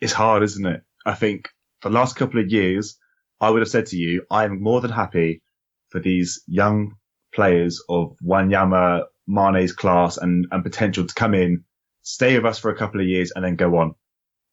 [0.00, 0.82] It's hard, isn't it?
[1.04, 1.48] I think
[1.80, 2.98] for the last couple of years,
[3.40, 5.42] I would have said to you, I am more than happy
[5.90, 6.96] for these young
[7.34, 11.64] players of Wanyama, Mane's class and, and potential to come in,
[12.02, 13.94] stay with us for a couple of years and then go on.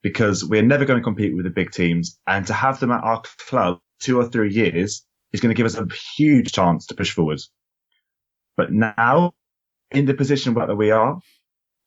[0.03, 3.03] Because we're never going to compete with the big teams and to have them at
[3.03, 5.87] our club two or three years is going to give us a
[6.17, 7.39] huge chance to push forward.
[8.57, 9.31] But now
[9.91, 11.19] in the position that we are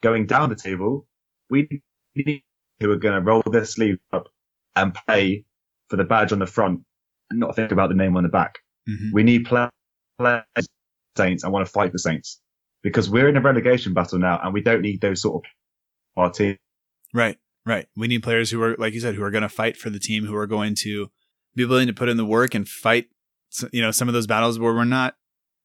[0.03, 1.07] going down the table,
[1.51, 1.69] we
[2.15, 2.43] need
[2.81, 4.29] who are going to roll their sleeve up
[4.75, 5.45] and play
[5.89, 6.81] for the badge on the front
[7.31, 8.59] and not think about the name on the back.
[8.89, 9.13] Mhm.
[9.13, 9.71] We need play-
[10.19, 10.45] players,
[11.17, 12.41] Saints, and want to fight for Saints
[12.83, 15.51] because we're in a relegation battle now and we don't need those sort of
[16.23, 16.59] our team.
[17.15, 17.87] Right, right.
[17.97, 19.99] We need players who are, like you said, who are going to fight for the
[19.99, 21.11] team, who are going to
[21.55, 23.07] be willing to put in the work and fight.
[23.73, 25.17] You know, some of those battles where we're not,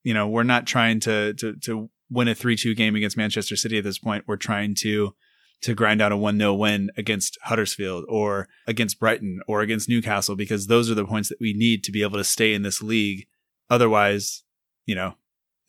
[0.03, 3.55] you know, we're not trying to to to win a three two game against Manchester
[3.55, 4.25] City at this point.
[4.27, 5.15] We're trying to
[5.61, 10.35] to grind out a one 0 win against Huddersfield or against Brighton or against Newcastle
[10.35, 12.81] because those are the points that we need to be able to stay in this
[12.81, 13.27] league.
[13.69, 14.43] Otherwise,
[14.85, 15.15] you know,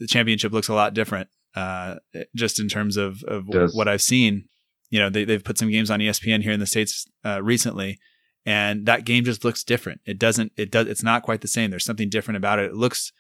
[0.01, 1.29] the championship looks a lot different.
[1.55, 1.97] Uh,
[2.35, 3.75] just in terms of of Does.
[3.75, 4.49] what I've seen
[4.93, 7.99] you know they, they've put some games on espn here in the states uh, recently
[8.47, 10.01] and that game just looks different.
[10.05, 11.71] It doesn't it does it's not quite the same.
[11.71, 12.67] There's something different about it.
[12.73, 13.13] It looks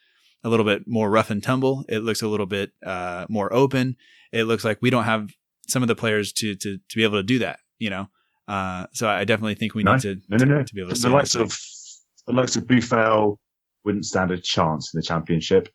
[0.45, 1.85] a little bit more rough and tumble.
[1.89, 3.97] It looks a little bit uh, more open.
[4.33, 5.31] It looks like we don't have
[5.69, 8.07] some of the players to to to be able to do that you know?
[8.49, 10.63] Uh, so i definitely think we No, need to no, no, no.
[10.63, 11.57] to be able to The likes of
[12.27, 13.37] the likes of Boufal
[13.85, 15.69] wouldn't stand a chance in the championship.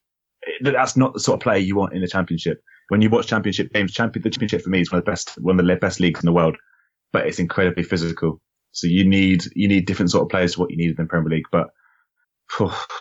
[0.62, 2.62] That's not the sort of player you want in the championship.
[2.89, 5.32] When you watch championship games, champion the championship for me is one of the best
[5.41, 6.58] one of the best leagues in the world,
[7.12, 8.41] but it's incredibly physical.
[8.71, 11.06] So you need you need different sort of players to what you need in the
[11.06, 11.47] Premier League.
[11.52, 11.69] But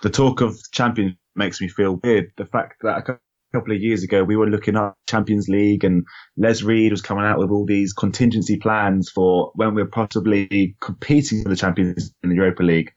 [0.03, 2.33] the talk of champion makes me feel weird.
[2.37, 3.18] The fact that a
[3.53, 6.05] couple of years ago we were looking up Champions League and
[6.37, 11.42] Les Reed was coming out with all these contingency plans for when we're possibly competing
[11.42, 12.92] for the Champions in the Europa League.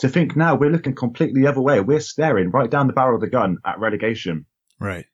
[0.00, 1.80] To think now we're looking completely the other way.
[1.80, 4.46] We're staring right down the barrel of the gun at relegation.
[4.80, 5.06] right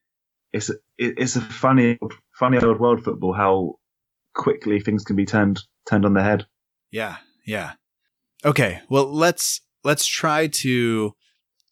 [0.52, 1.98] It's a, it's a funny,
[2.38, 3.76] funny old world football how
[4.34, 6.46] quickly things can be turned turned on their head.
[6.90, 7.72] Yeah, yeah.
[8.44, 11.14] Okay, well let's let's try to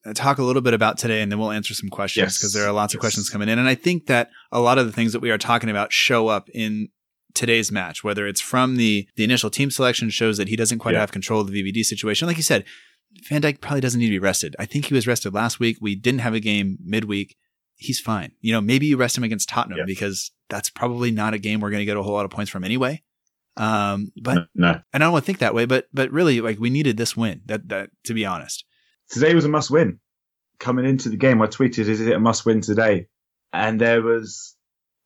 [0.07, 2.53] uh, talk a little bit about today, and then we'll answer some questions Yes, because
[2.53, 3.03] there are lots of yes.
[3.03, 5.38] questions coming in, and I think that a lot of the things that we are
[5.38, 6.88] talking about show up in
[7.35, 8.05] today's match.
[8.05, 11.01] Whether it's from the the initial team selection shows that he doesn't quite Yeah.
[11.01, 12.64] have control of the VVD situation, like you said.
[13.29, 14.55] Van Dijk probably doesn't need to be rested.
[14.59, 15.79] I think he was rested last week.
[15.81, 17.37] We didn't have a game midweek.
[17.79, 18.33] He's fine.
[18.41, 19.85] You know, maybe you rest him against Tottenham Yeah.
[19.87, 22.51] because that's probably not a game we're going to get a whole lot of points
[22.51, 23.03] from anyway.
[23.57, 24.81] Um, but no.
[24.93, 27.17] and I don't want to think that way, but but really, like we needed this
[27.17, 27.41] win.
[27.47, 28.64] That that to be honest,
[29.11, 29.99] today was a must win.
[30.61, 33.07] Coming into the game, I tweeted, "Is it a must win today?"
[33.53, 34.57] And there was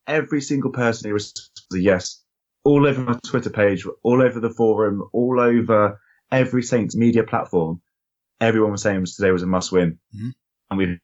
[0.07, 2.21] every single person who responded a yes,
[2.63, 5.99] all over my Twitter page, all over the forum, all over
[6.31, 7.81] every Saints media platform.
[8.39, 10.31] Everyone was saying today was a must win, Mhm.
[10.69, 10.99] and we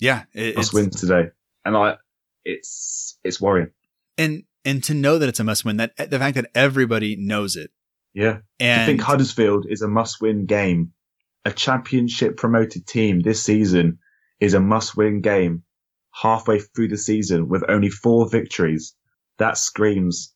[0.00, 1.30] yeah, it, must it's, win today.
[1.64, 1.96] And I,
[2.44, 3.70] it's it's worrying.
[4.18, 5.76] and and to know that it's a must win.
[5.76, 7.70] That the fact that everybody knows it,
[8.12, 10.92] Yeah, I and think Huddersfield is a must win game.
[11.44, 13.98] A championship promoted team this season
[14.40, 15.62] is a must win game
[16.12, 18.94] halfway through the season with only four victories.
[19.38, 20.32] That screams,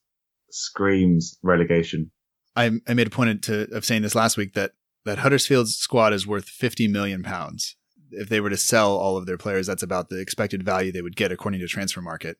[0.51, 2.11] screams relegation.
[2.55, 4.71] I I made a point to of saying this last week that
[5.05, 7.75] that Huddersfield's squad is worth fifty million pounds.
[8.11, 11.01] If they were to sell all of their players, that's about the expected value they
[11.01, 12.35] would get according to Transfermarkt,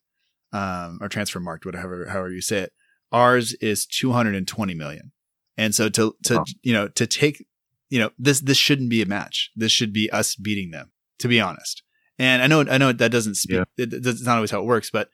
[0.51, 2.73] um, or Transfer Market, whatever however you say it.
[3.12, 5.12] Ours is two hundred and twenty million,
[5.58, 6.43] And so to, to, Oh.
[6.62, 7.45] you know, to take,
[7.89, 9.51] you know, this, this shouldn't be a match.
[9.55, 11.82] This should be us beating them, to be honest.
[12.19, 13.63] And I know, I know that doesn't speak, Yeah.
[13.77, 15.10] it, it's not always how it works, but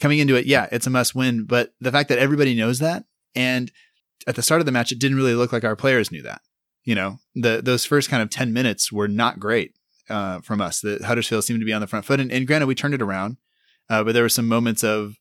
[0.00, 1.44] coming into it, yeah, it's a must win.
[1.44, 3.04] But the fact that everybody knows that
[3.34, 3.70] and
[4.26, 6.40] at the start of the match, it didn't really look like our players knew that.
[6.84, 9.75] You know, the those first kind of ten minutes were not great
[10.08, 10.80] uh, from us.
[10.80, 13.02] That Huddersfield seemed to be on the front foot, and, and granted, we turned it
[13.02, 13.36] around,
[13.88, 15.16] uh, but there were some moments of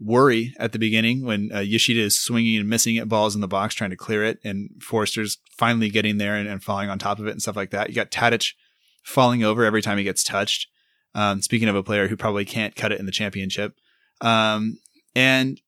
[0.00, 3.48] worry at the beginning when uh, Yoshida is swinging and missing at balls in the
[3.48, 7.18] box, trying to clear it, and Forster's finally getting there and, and falling on top
[7.18, 7.88] of it and stuff like that.
[7.88, 8.54] You got Tadic
[9.02, 10.68] falling over every time he gets touched.
[11.14, 13.74] Um, speaking of a player who probably can't cut it in the championship,
[14.20, 14.78] um,
[15.14, 15.60] and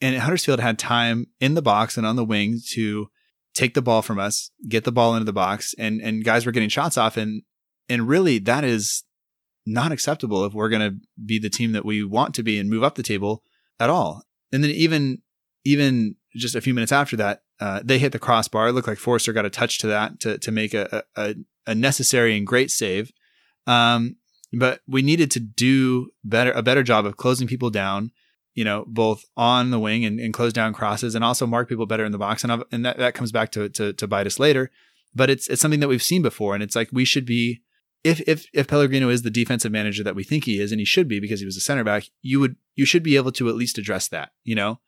[0.00, 3.08] and Huddersfield had time in the box and on the wing to
[3.54, 6.52] take the ball from us, get the ball into the box, and and guys were
[6.52, 7.42] getting shots off, and
[7.88, 9.04] and really that is
[9.66, 12.70] not acceptable if we're going to be the team that we want to be and
[12.70, 13.42] move up the table
[13.78, 14.22] at all.
[14.52, 15.22] And then even
[15.64, 18.68] even just a few minutes after that, uh, they hit the crossbar.
[18.68, 21.34] It looked like Forster got a touch to that to to make a a,
[21.66, 23.12] a necessary and great save.
[23.66, 24.16] Um,
[24.52, 28.12] but we needed to do better a better job of closing people down
[28.58, 31.86] you know, both on the wing and, and close down crosses and also mark people
[31.86, 32.42] better in the box.
[32.42, 34.72] And, and that, that comes back to, to, to bite us later,
[35.14, 36.54] but it's, it's something that we've seen before.
[36.54, 37.62] And it's like, we should be,
[38.04, 40.84] if, if, if Pellegrino is the defensive manager that we think he is, and he
[40.84, 43.48] should be because he was a center back, you would, you should be able to
[43.48, 44.80] at least address that, you know?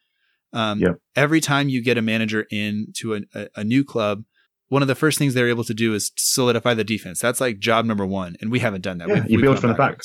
[0.53, 0.97] Um, Yep.
[1.17, 4.25] every time you get a manager into a, a, a new club,
[4.69, 7.21] one of the first things they're able to do is solidify the defense.
[7.21, 8.37] That's like job number one.
[8.41, 9.09] And we haven't done that.
[9.09, 10.01] Yeah, We've- you build from the back.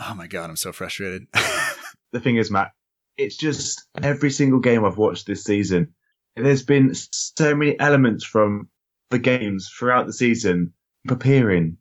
[0.00, 0.50] Oh my God.
[0.50, 1.26] I'm so frustrated.
[2.12, 2.72] the thing is, Matt,
[3.16, 5.94] it's just every single game I've watched this season,
[6.36, 8.68] there's been so many elements from
[9.10, 10.72] the games throughout the season
[11.06, 11.76] preparing.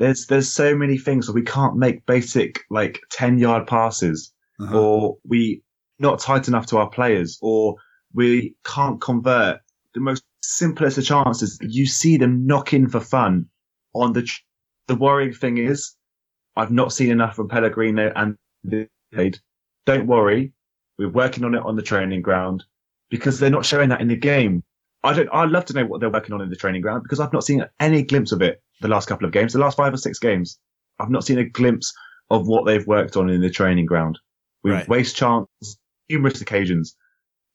[0.00, 4.78] There's there's so many things that we can't make basic like ten yard passes, Uh-huh.
[4.80, 5.62] or we
[5.98, 7.76] not tight enough to our players, or
[8.14, 9.60] we can't convert
[9.94, 11.58] the most simplest of chances.
[11.60, 13.46] You see them knocking for fun
[13.94, 14.22] on the.
[14.22, 14.40] tr-
[14.88, 15.94] The worrying thing is,
[16.56, 18.88] I've not seen enough from Pellegrino and the
[19.86, 20.52] Don't worry,
[20.98, 22.64] we're working on it on the training ground
[23.10, 24.64] because they're not showing that in the game.
[25.02, 25.28] I don't.
[25.32, 27.44] I'd love to know what they're working on in the training ground because I've not
[27.44, 30.18] seen any glimpse of it the last couple of games, the last five or six
[30.18, 30.58] games.
[30.98, 31.92] I've not seen a glimpse
[32.30, 34.18] of what they've worked on in the training ground.
[34.62, 34.88] We Right.
[34.88, 35.48] waste chance
[36.08, 36.96] numerous occasions.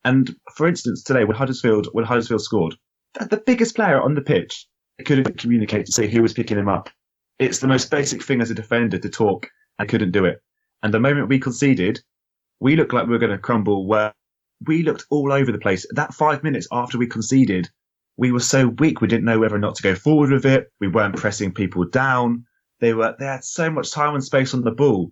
[0.04, 2.76] And for instance, today when Huddersfield when Huddersfield scored,
[3.20, 4.68] the, biggest player on the pitch
[5.06, 6.90] couldn't communicate to say who was picking him up.
[7.40, 10.42] It's the most basic thing as a defender to talk and couldn't do it.
[10.84, 12.00] And the moment we conceded,
[12.60, 13.88] we looked like we were going to crumble.
[13.88, 14.14] Where
[14.65, 15.86] we looked all over the place.
[15.91, 17.70] That five minutes after we conceded,
[18.18, 20.72] we were so weak we didn't know whether or not to go forward with it.
[20.80, 22.46] We weren't pressing people down.
[22.80, 25.12] They were they had so much time and space on the ball,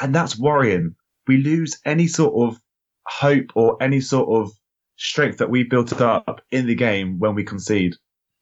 [0.00, 0.94] and that's worrying.
[1.26, 2.60] We lose any sort of
[3.06, 4.52] hope or any sort of
[4.96, 7.94] strength that we built up in the game when we concede,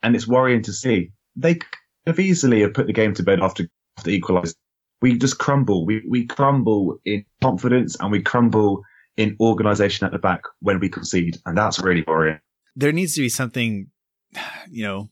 [0.03, 1.13] and it's worrying to see.
[1.37, 1.69] They could
[2.07, 4.57] have easily have put the game to bed after after equalised.
[5.01, 5.87] We just crumble.
[5.87, 8.83] We we crumble in confidence and we crumble
[9.19, 12.41] in organisation at the back when we concede, and that's really worrying.
[12.77, 13.89] there needs to be something,
[14.71, 15.11] you know,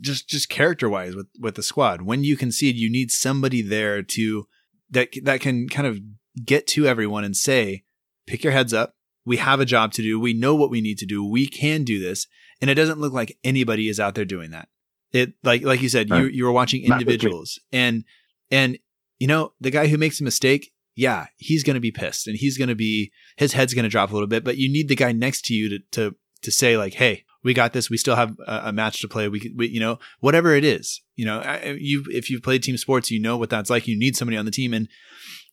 [0.00, 2.02] just just character wise with with the squad.
[2.02, 4.46] When you concede, you need somebody there to
[4.90, 5.98] that that can kind of
[6.46, 7.84] get to everyone and say,
[8.26, 8.94] "Pick your heads up.
[9.26, 10.18] We have a job to do.
[10.20, 11.24] We know what we need to do.
[11.24, 12.26] We can do this."
[12.60, 14.68] And it doesn't look like anybody is out there doing that.
[15.12, 18.04] It like like you said, you you were watching individuals, and
[18.50, 18.78] and
[19.18, 20.70] you know the guy who makes a mistake.
[20.98, 23.88] Yeah, he's going to be pissed and he's going to be, his head's going to
[23.88, 26.50] drop a little bit, but you need the guy next to you to, to, to
[26.50, 27.88] say like, Hey, we got this.
[27.88, 29.28] We still have a, a match to play.
[29.28, 31.40] We we, you know, whatever it is, you know,
[31.78, 33.86] you, if you've played team sports, you know what that's like.
[33.86, 34.74] You need somebody on the team.
[34.74, 34.88] And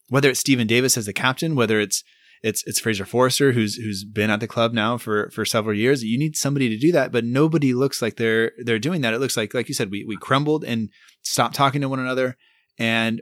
[0.10, 2.04] whether it's Steven Davis as the captain, whether it's,
[2.42, 6.04] it's, it's Fraser Forster who's, who's been at the club now for, for several years.
[6.04, 9.14] You need somebody to do that, but nobody looks like they're, they're doing that.
[9.14, 10.90] It looks like, like you said, we, we crumbled and
[11.22, 12.36] stopped talking to one another.
[12.80, 13.22] And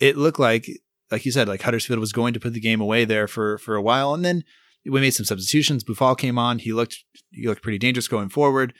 [0.00, 0.68] it looked like,
[1.10, 3.76] like you said, like Huddersfield was going to put the game away there for, for
[3.76, 4.14] a while.
[4.14, 4.44] And then
[4.84, 5.84] we made some substitutions.
[5.84, 6.58] Boufal came on.
[6.58, 8.74] He looked, he looked pretty dangerous going forward,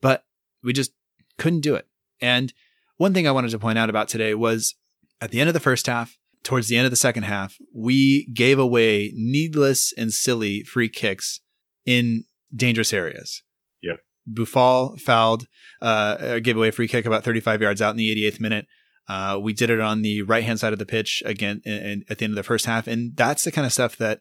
[0.00, 0.24] but
[0.62, 0.92] we just
[1.38, 1.86] couldn't do it.
[2.20, 2.52] And
[2.96, 4.74] one thing I wanted to point out about today was
[5.20, 8.26] at the end of the first half, towards the end of the second half, we
[8.32, 11.40] gave away needless and silly free kicks
[11.84, 12.24] in
[12.54, 13.42] dangerous areas.
[13.82, 13.96] Yeah,
[14.30, 15.46] Boufal fouled,
[15.82, 18.66] uh, gave away a free kick about 35 yards out in the 88th minute.
[19.08, 22.04] Uh, we did it on the right hand side of the pitch again in, in-
[22.08, 22.86] at the end of the first half.
[22.86, 24.20] And that's the kind of stuff that,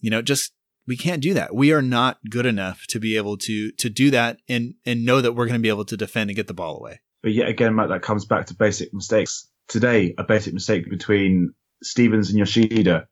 [0.00, 0.52] you know, just
[0.86, 1.54] we can't do that.
[1.54, 5.20] We are not good enough to be able to, to do that and, and know
[5.20, 7.00] that we're going to be able to defend and get the ball away.
[7.22, 9.48] But yet again, Matt, that comes back to basic mistakes.
[9.68, 13.06] Today, a basic mistake between Stevens and Yoshida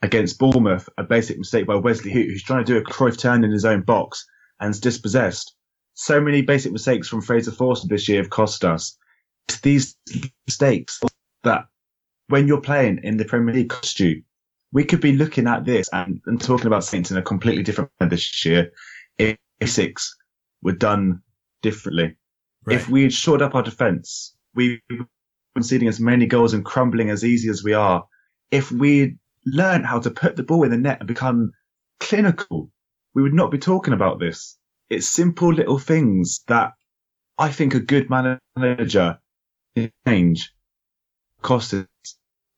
[0.00, 3.44] against Bournemouth, a basic mistake by Wesley Hoedt, who's trying to do a Cruyff turn
[3.44, 4.24] in his own box
[4.60, 5.54] and is dispossessed.
[5.94, 8.96] So many basic mistakes from Fraser Forster this year have cost us.
[9.62, 9.96] These
[10.46, 11.00] mistakes
[11.44, 11.66] that
[12.28, 14.22] when you're playing in the Premier League cost you.
[14.70, 17.90] We could be looking at this and, and talking about Saints in a completely different
[18.00, 18.70] way this year
[19.16, 20.14] if six
[20.62, 21.22] were done
[21.62, 22.16] differently.
[22.66, 22.76] Right.
[22.76, 24.82] If we had shored up our defence, we
[25.54, 28.04] conceding as many goals and crumbling as easy as we are.
[28.50, 31.52] If we learned how to put the ball in the net and become
[31.98, 32.70] clinical,
[33.14, 34.58] we would not be talking about this.
[34.90, 36.72] It's simple little things that
[37.38, 39.18] I think a good manager
[40.06, 40.52] change
[41.42, 41.86] cost us.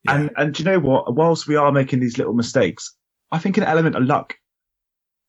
[0.03, 0.15] Yeah.
[0.15, 1.13] And and do you know what?
[1.15, 2.95] Whilst we are making these little mistakes,
[3.31, 4.35] I think an element of luck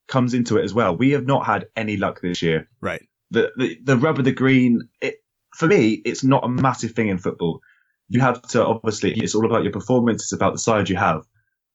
[0.08, 0.96] comes into it as well.
[0.96, 2.68] We have not had any luck this year.
[2.80, 3.02] right.
[3.30, 5.16] The the, the rub of the green, it
[5.54, 7.60] for me, it's not a massive thing in football.
[8.08, 11.22] You have to obviously it's all about your performance, it's about the side you have.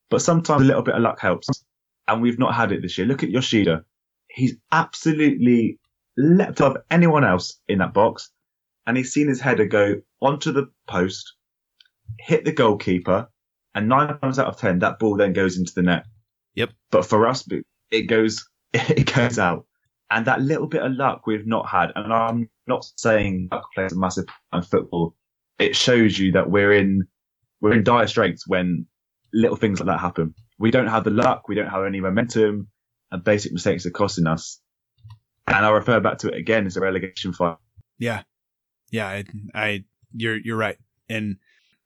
[0.10, 1.50] But sometimes a little bit of luck helps.
[2.08, 3.06] And we've not had it this year.
[3.06, 3.84] Look at Yoshida.
[4.30, 5.80] He's absolutely
[6.16, 8.32] leapt above anyone else in that box.
[8.88, 11.34] And he's seen his header go onto the post,
[12.20, 13.28] hit the goalkeeper,
[13.76, 16.06] and nine times out of ten, that ball then goes into the net.
[16.56, 16.72] Yep.
[16.90, 17.48] But for us,
[17.92, 19.68] it goes, it goes out.
[20.10, 21.92] And that little bit of luck we've not had.
[21.96, 25.16] And I'm not saying luck plays a massive part in football.
[25.60, 27.08] It shows you that we're in,
[27.62, 28.88] we're in dire straits when
[29.34, 30.34] little things like that happen.
[30.58, 31.48] We don't have the luck.
[31.50, 32.70] We don't have any momentum
[33.12, 34.62] and basic mistakes are costing us.
[35.48, 37.58] And I'll refer back to it again as a relegation fight.
[38.00, 38.24] Yeah.
[38.92, 39.08] Yeah.
[39.08, 39.24] I,
[39.54, 39.84] I,
[40.14, 40.78] you're, you're right.
[41.10, 41.38] And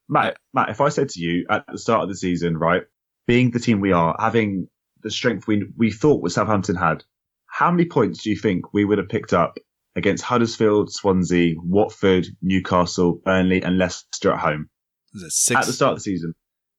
[0.09, 2.83] Matt, Matt, if I said to you at the start of the season, right,
[3.27, 4.67] being the team we are, having
[5.03, 7.03] the strength we we thought was Southampton had,
[7.45, 9.57] how many points do you think we would have picked up
[9.95, 14.69] against Huddersfield, Swansea, Watford, Newcastle, Burnley, and Leicester at home
[15.13, 16.33] six, at the start of the season?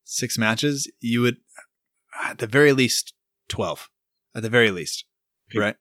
[0.04, 0.90] six matches?
[1.00, 1.36] You would,
[2.22, 3.14] at the very least,
[3.48, 3.88] 12
[4.34, 5.04] at the very least.
[5.54, 5.76] Right.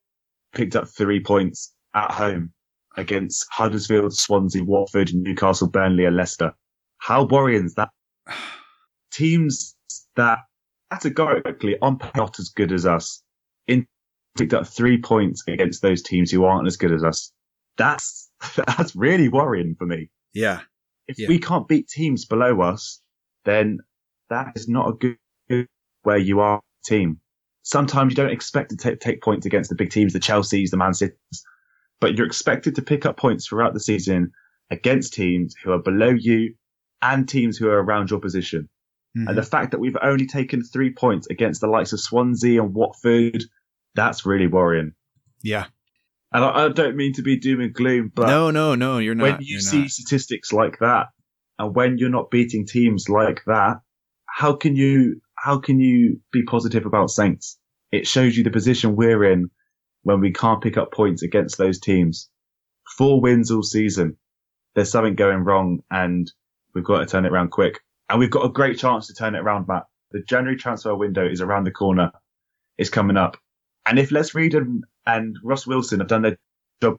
[0.54, 2.54] Picked up three points at home
[2.98, 6.54] against Huddersfield, Swansea, Watford, Newcastle, Burnley, and Leicester.
[6.98, 7.90] How worrying is that?
[9.12, 9.76] Teams
[10.16, 10.40] that
[10.92, 13.24] categorically paper not as good as us
[13.68, 13.86] in
[14.38, 17.32] picked up three points against those teams who aren't as good as us.
[17.78, 20.10] That's that's really worrying for me.
[20.34, 20.62] Yeah.
[21.08, 21.28] If Yeah.
[21.28, 23.02] we can't beat teams below us,
[23.46, 23.80] then
[24.30, 24.94] that is not a
[25.50, 25.68] good
[26.04, 27.20] where you are team.
[27.64, 30.78] Sometimes you don't expect to take, take points against the big teams, the Chelseas, the
[30.78, 31.44] Man Cities,
[32.02, 34.32] but you're expected to pick up points throughout the season
[34.70, 36.54] against teams who are below you
[37.02, 38.68] and teams who are around your position.
[39.18, 39.30] Mhm.
[39.30, 42.74] And the fact that we've only taken three points against the likes of Swansea and
[42.74, 43.44] Watford,
[43.96, 44.92] that's really worrying.
[45.42, 45.66] yeah.
[46.34, 49.16] And I, I don't mean to be doom and gloom, but no, no, no, you're
[49.16, 49.24] not.
[49.24, 49.90] when you see not.
[49.90, 51.08] statistics like that,
[51.60, 53.82] and when you're not beating teams like that,
[54.28, 57.60] how can you how can you be positive about Saints?
[57.92, 59.50] It shows you the position we're in
[60.04, 62.30] when we can't pick up points against those teams.
[62.98, 64.18] Four wins all season.
[64.76, 66.32] There's something going wrong, and
[66.74, 67.80] we've got to turn it around quick.
[68.10, 69.86] And we've got a great chance to turn it around, Matt.
[70.12, 72.12] The January transfer window is around the corner.
[72.78, 73.38] It's coming up.
[73.86, 76.38] And if Les Reed and, and Ross Wilson have done their
[76.82, 76.98] job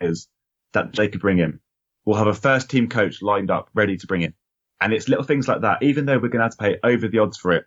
[0.00, 0.28] is
[0.72, 1.60] that they could bring in,
[2.04, 4.34] we'll have a first team coach lined up, ready to bring in.
[4.80, 7.08] And it's little things like that, even though we're going to have to pay over
[7.08, 7.64] the odds for it.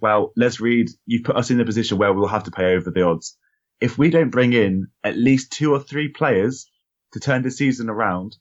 [0.00, 2.90] Well, Les Reed, you've put us in the position where we'll have to pay over
[2.90, 3.36] the odds.
[3.80, 6.70] If we don't bring in at least two or three players
[7.12, 8.36] to turn the season around,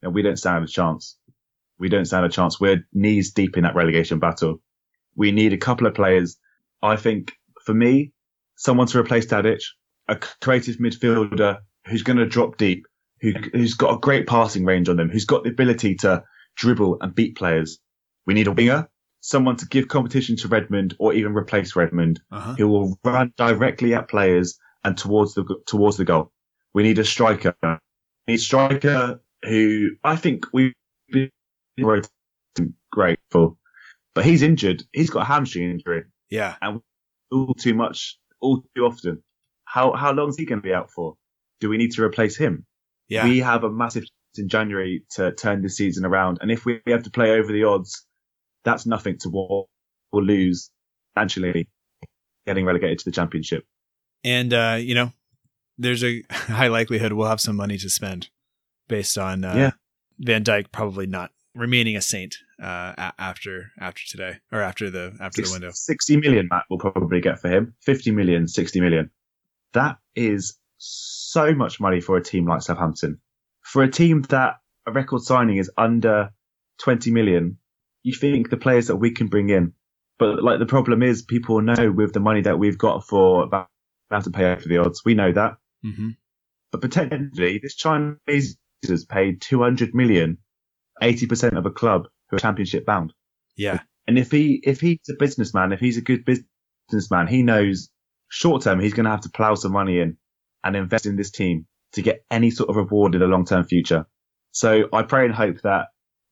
[0.00, 1.16] then we don't stand a chance.
[1.78, 2.60] We don't stand a chance.
[2.60, 4.60] We're knees deep in that relegation battle.
[5.16, 6.36] We need a couple of players.
[6.82, 7.32] I think
[7.64, 8.12] for me,
[8.56, 9.62] someone to replace Tadic,
[10.08, 12.86] a creative midfielder who's going to drop deep,
[13.20, 16.22] who, who's got a great passing range on them, who's got the ability to
[16.56, 17.78] dribble and beat players.
[18.26, 18.88] We need a winger,
[19.20, 22.54] someone to give competition to Redmond or even replace Redmond, Uh-huh.
[22.56, 26.32] who will run directly at players and towards the towards the goal.
[26.74, 27.54] We need a striker.
[27.62, 27.78] We
[28.28, 30.74] need a striker who I think we
[31.78, 32.02] we're
[32.92, 33.58] grateful,
[34.14, 34.82] but he's injured.
[34.92, 36.56] He's got a hamstring injury Yeah.
[36.60, 36.80] And
[37.30, 39.22] all too much, all too often.
[39.64, 41.16] How how long is he going to be out for?
[41.60, 42.66] Do we need to replace him?
[43.08, 43.24] Yeah.
[43.24, 46.80] We have a massive chance in January to turn this season around, and if we
[46.86, 48.06] have to play over the odds,
[48.64, 49.66] that's nothing to what
[50.12, 50.70] we'll lose
[51.14, 51.68] financially
[52.46, 53.64] getting relegated to the championship.
[54.24, 55.12] And, uh, you know,
[55.78, 58.28] there's a high likelihood we'll have some money to spend
[58.88, 59.70] based on, uh, Yeah.
[60.18, 65.16] Van Dijk probably not remaining a saint, uh, a- after, after today or after the,
[65.20, 65.70] after the window.
[65.72, 67.74] 60 million, Matt, will probably get for him.
[67.82, 69.10] 50 million, 60 million.
[69.72, 73.20] That is so much money for a team like Southampton.
[73.62, 74.56] For a team that
[74.86, 76.30] a record signing is under
[76.78, 77.58] 20 million,
[78.02, 79.72] you think the players that we can bring in.
[80.18, 83.44] But like the problem is people know with the money that we've got for
[84.10, 85.04] about have to pay over the odds.
[85.04, 85.56] We know that.
[85.84, 86.10] Mm-hmm.
[86.72, 88.56] But potentially, this Chinese
[88.86, 90.38] has paid 200 million,
[91.02, 93.12] 80% of a club who are championship bound.
[93.56, 93.80] Yeah.
[94.06, 97.90] And if he, if he's a businessman, if he's a good businessman, he knows
[98.28, 100.16] short term he's going to have to plow some money in
[100.62, 103.64] and invest in this team to get any sort of reward in the long term
[103.64, 104.06] future.
[104.52, 105.86] So I pray and hope that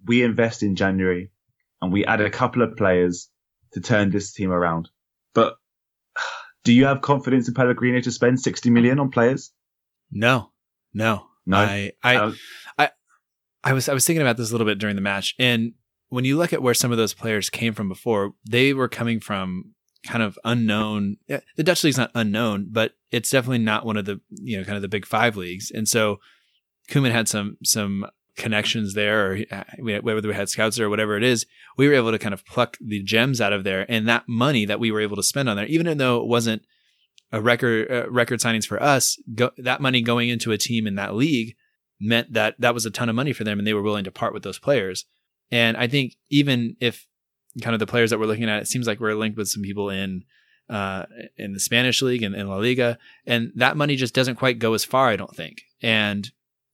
[0.04, 1.30] we invest in January
[1.80, 3.28] and we add a couple of players
[3.72, 4.88] to turn this team around.
[5.34, 5.56] But
[6.68, 9.52] do you have confidence in Pellegrino to spend 60 million on players?
[10.10, 10.50] No,
[10.92, 11.56] no, no.
[11.56, 12.36] I, I, um,
[12.76, 12.90] I,
[13.64, 15.34] I was, I was thinking about this a little bit during the match.
[15.38, 15.72] And
[16.10, 19.18] when you look at where some of those players came from before, they were coming
[19.18, 19.72] from
[20.06, 21.16] kind of unknown.
[21.56, 24.76] The Dutch league's not unknown, but it's definitely not one of the, you know, kind
[24.76, 25.70] of the big five leagues.
[25.70, 26.18] And so
[26.90, 28.04] Koeman had some, some
[28.38, 31.44] connections there, or uh, whether we had scouts or whatever it is,
[31.76, 34.64] we were able to kind of pluck the gems out of there, and that money
[34.64, 36.62] that we were able to spend on there, even though it wasn't
[37.30, 40.94] a record uh, record signings for us, go, that money going into a team in
[40.94, 41.54] that league
[42.00, 44.10] meant that that was a ton of money for them, and they were willing to
[44.10, 45.04] part with those players.
[45.50, 47.06] And I think even if
[47.62, 49.62] kind of the players that we're looking at, it seems like we're linked with some
[49.62, 50.24] people in
[50.70, 54.58] uh, in the Spanish league and in La Liga, and that money just doesn't quite
[54.58, 55.62] go as far, I don't think.
[55.82, 56.30] And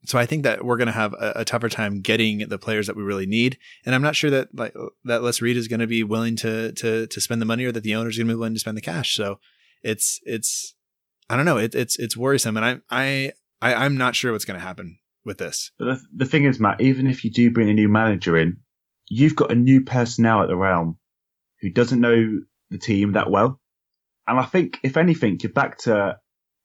[0.07, 2.87] so I think that we're going to have a, a, tougher time getting the players
[2.87, 3.59] that we really need.
[3.87, 4.75] And I'm not sure that like
[5.05, 7.73] that Les Reed is going to be willing to to to spend the money or
[7.73, 9.15] that the owners are going to be willing to spend the cash.
[9.15, 9.39] So
[9.83, 10.75] it's it's
[11.29, 11.59] I don't know.
[11.59, 13.33] It, it's it's worrisome, and I I,
[13.63, 15.73] I I'm not sure what's going to happen with this.
[15.79, 18.59] But the, the thing is, Matt, even if you do bring a new manager in,
[19.09, 20.99] you've got a new personnel at the realm
[21.61, 22.41] who doesn't know
[22.71, 23.61] the team that well.
[24.27, 26.19] And I think, if anything, you're back to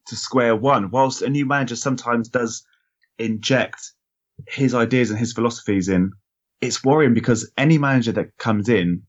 [0.08, 0.92] to square one.
[0.92, 2.66] Whilst a new manager sometimes does
[3.20, 3.94] inject
[4.48, 6.12] his ideas and his philosophies in,
[6.62, 9.04] it's worrying because any manager that comes in,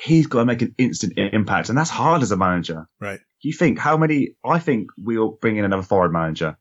[0.00, 1.68] he's got to make an instant impact.
[1.68, 2.86] And that's hard as a manager.
[3.00, 3.20] Right.
[3.40, 6.56] You think how many, I think we'll bring in another foreign manager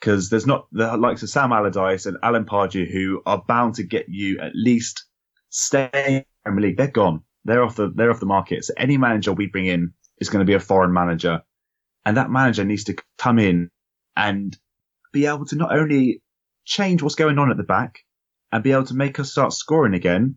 [0.00, 3.82] because there's not the likes of Sam Allardyce and Alan Pardew who are bound to
[3.82, 5.06] get you at least
[5.48, 6.76] stay in Premier League.
[6.76, 7.22] They're gone.
[7.44, 8.64] They're off the, they're off the market.
[8.64, 11.42] So any manager we bring in is going to be a foreign manager.
[12.04, 13.70] And that manager needs to come in
[14.14, 14.56] and
[15.12, 16.22] be able to not only
[16.66, 18.00] change what's going on at the back
[18.52, 20.36] and be able to make us start scoring again.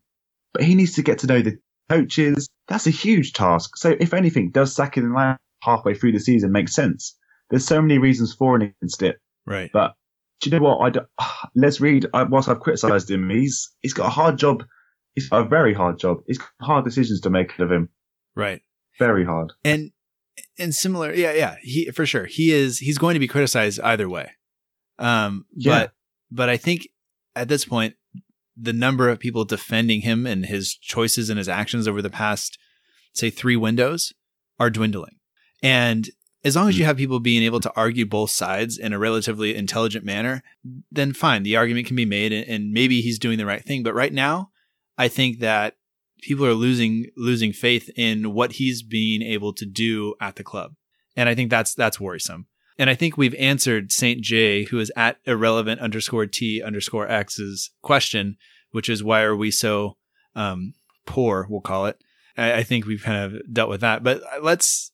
[0.53, 1.57] But he needs to get to know the
[1.89, 2.47] coaches.
[2.67, 3.75] That's a huge task.
[3.77, 7.17] So if anything, does sacking him halfway through the season make sense?
[7.49, 9.17] There's so many reasons for and against it.
[9.45, 9.69] Right.
[9.73, 9.95] But
[10.41, 10.77] do you know what?
[10.77, 11.01] I do,
[11.55, 12.07] Les Reed.
[12.13, 14.63] Whilst I've criticised him, he's he's got a hard job.
[15.15, 16.19] He's got a very hard job.
[16.27, 17.89] He's got hard decisions to make of him.
[18.36, 18.61] Right.
[18.99, 19.53] Very hard.
[19.63, 19.91] And
[20.57, 21.55] and similar, yeah, yeah.
[21.61, 22.25] He for sure.
[22.25, 22.80] He is.
[22.80, 24.32] He's going to be criticized either way.
[24.97, 25.45] Um.
[25.55, 25.80] Yeah.
[25.80, 25.91] But
[26.32, 26.89] but I think
[27.36, 27.95] at this point,
[28.55, 32.57] the number of people defending him and his choices and his actions over the past,
[33.13, 34.13] say, three windows
[34.59, 35.15] are dwindling.
[35.63, 36.09] And
[36.43, 36.88] as long as you hmm.
[36.88, 40.43] have people being able to argue both sides in a relatively intelligent manner,
[40.91, 43.84] then fine, the argument can be made and, maybe he's doing the right thing.
[43.84, 44.51] But right now,
[44.97, 45.75] I think that
[46.21, 50.73] people are losing losing faith in what he's being able to do at the club.
[51.15, 52.47] And I think that's that's worrisome.
[52.80, 57.71] And I think we've answered Saint J, who is at irrelevant underscore T underscore X's
[57.82, 58.38] question,
[58.71, 59.97] which is why are we so
[60.34, 60.73] um,
[61.05, 61.45] poor?
[61.49, 62.01] We'll call it.
[62.38, 64.01] I, I, think we've kind of dealt with that.
[64.01, 64.91] But let's,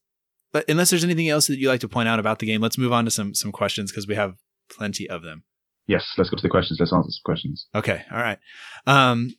[0.51, 2.77] but unless there's anything else that you'd like to point out about the game, let's
[2.77, 4.35] move on to some some questions because we have
[4.67, 5.43] plenty of them.
[5.85, 6.79] Yes, let's go to the questions.
[6.79, 7.67] Let's answer some questions.
[7.75, 8.39] Okay, all right.
[8.87, 9.35] Um,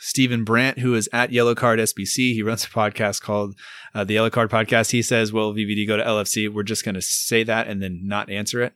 [0.00, 2.32] Stephen Brandt, who is at Yellow Card SBC.
[2.32, 3.56] He runs a podcast called
[3.94, 4.90] uh, the Yellow Card Podcast.
[4.90, 8.00] He says, "Will VVD go to LFC?" We're just going to say that and then
[8.04, 8.74] not answer it.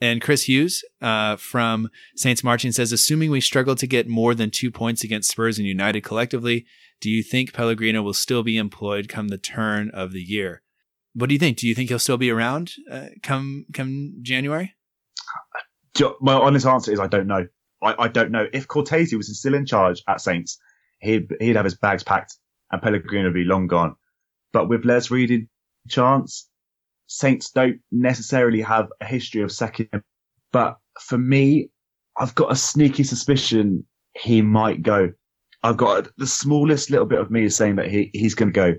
[0.00, 4.50] And Chris Hughes uh, from Saints Marching says, assuming we struggle to get more than
[4.50, 6.66] two points against Spurs and United collectively,
[7.00, 10.62] do you think Pellegrino will still be employed come the turn of the year?
[11.14, 11.56] What do you think?
[11.56, 14.74] Do you think he'll still be around uh, come come January?
[16.20, 17.46] My honest answer is I don't know.
[17.86, 20.58] I, I don't know if Cortese was still in charge at Saints,
[21.00, 22.36] he'd he'd have his bags packed
[22.70, 23.96] and Pellegrino would be long gone.
[24.52, 25.48] But with Les Reed in
[25.88, 26.48] chance,
[27.06, 30.02] Saints don't necessarily have a history of him.
[30.52, 31.70] But for me,
[32.18, 33.84] I've got a sneaky suspicion
[34.14, 35.12] he might go.
[35.62, 38.60] I've got the smallest little bit of me is saying that he, he's going to
[38.60, 38.74] go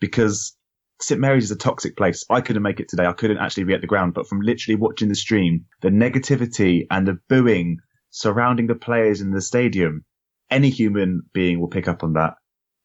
[0.00, 0.56] because
[1.00, 2.24] St Mary's is a toxic place.
[2.30, 3.06] I couldn't make it today.
[3.06, 6.86] I couldn't actually be at the ground, but from literally watching the stream, the negativity
[6.90, 7.78] and the booing
[8.10, 10.04] surrounding the players in the stadium,
[10.50, 12.34] any human being will pick up on that.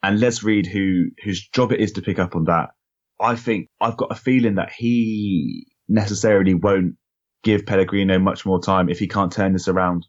[0.04, 2.70] And Les Reed, who whose job it is to pick up on that,
[3.20, 6.96] I think I've got a feeling that he necessarily won't
[7.44, 10.06] give Pellegrino much more time if he can't turn this around.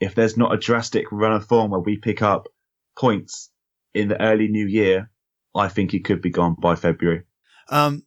[0.00, 2.46] If there's not a drastic run of form where we pick up
[2.98, 3.50] points
[3.94, 5.10] in the early new year,
[5.54, 7.22] I think he could be gone by February.
[7.68, 8.04] Um,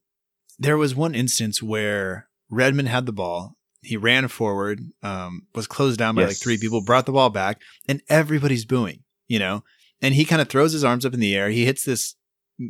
[0.60, 6.00] there was one instance where Redmond had the ball he ran forward, um, was closed
[6.00, 6.30] down by Yes.
[6.32, 9.64] like three people, brought the ball back, and everybody's booing, you know?
[10.02, 11.50] And he kind of throws his arms up in the air.
[11.50, 12.16] He hits this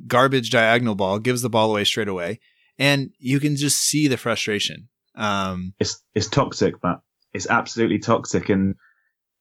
[0.07, 2.39] garbage diagonal ball, gives the ball away straight away.
[2.77, 4.89] And you can just see the frustration.
[5.15, 6.99] Um, It's it's toxic, Matt.
[7.33, 8.49] It's absolutely toxic.
[8.49, 8.75] And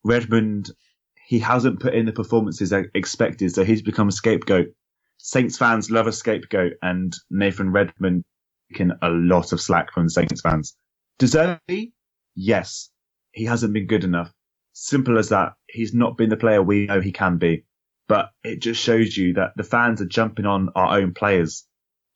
[0.05, 0.71] Redmond,
[1.27, 4.69] he hasn't put in the performances I expected, so he's become a scapegoat.
[5.19, 8.23] Saints fans love a scapegoat, and Nathan Redmond
[8.71, 10.77] taking a lot of slack from the Saints fans.
[11.19, 11.93] Deservedly,
[12.35, 12.91] yes,
[13.33, 14.33] he hasn't been good enough.
[14.73, 15.55] Simple as that.
[15.69, 17.65] He's not been the player we know he can be.
[18.09, 21.67] But it just shows you that the fans are jumping on our own players.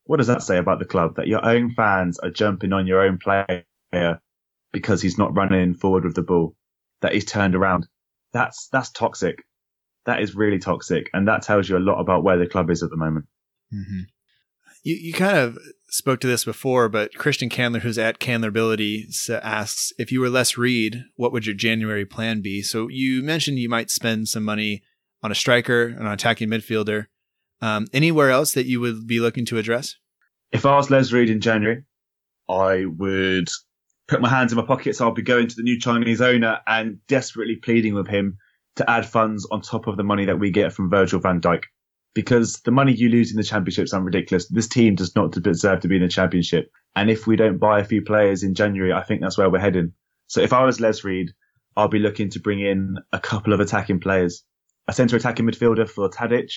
[0.04, 1.16] What does that say about the club?
[1.16, 3.64] That your own fans are jumping on your own player
[4.72, 6.54] because he's not running forward with the ball,
[7.00, 7.88] that he's turned around.
[8.32, 9.44] That's that's toxic.
[10.06, 12.82] That is really toxic, and that tells you a lot about where the club is
[12.82, 13.26] at the moment.
[13.72, 14.06] mhm.
[14.82, 15.58] You, you kind of
[15.90, 19.04] spoke to this before, but Christian Candler, who's at Candlerability,
[19.42, 22.62] asks if you were Les Reed, what would your January plan be?
[22.62, 24.82] So you mentioned you might spend some money
[25.22, 27.06] on a striker, and an attacking midfielder.
[27.60, 29.96] Um, anywhere else that you would be looking to address?
[30.50, 31.84] If I was Les Reed in January,
[32.48, 33.48] I would
[34.08, 35.00] put my hands in my pockets.
[35.00, 38.38] I'll be going to the new Chinese owner and desperately pleading with him
[38.76, 41.64] to add funds on top of the money that we get from Virgil van Dijk.
[42.14, 44.48] Because the money you lose in the championship is ridiculous.
[44.48, 46.70] This team does not deserve to be in the championship.
[46.96, 49.60] And if we don't buy a few players in January, I think that's where we're
[49.60, 49.92] heading.
[50.26, 51.30] So if I was Les Reed,
[51.76, 54.44] I'll be looking to bring in a couple of attacking players.
[54.88, 56.52] A centre attacking midfielder for Tadic,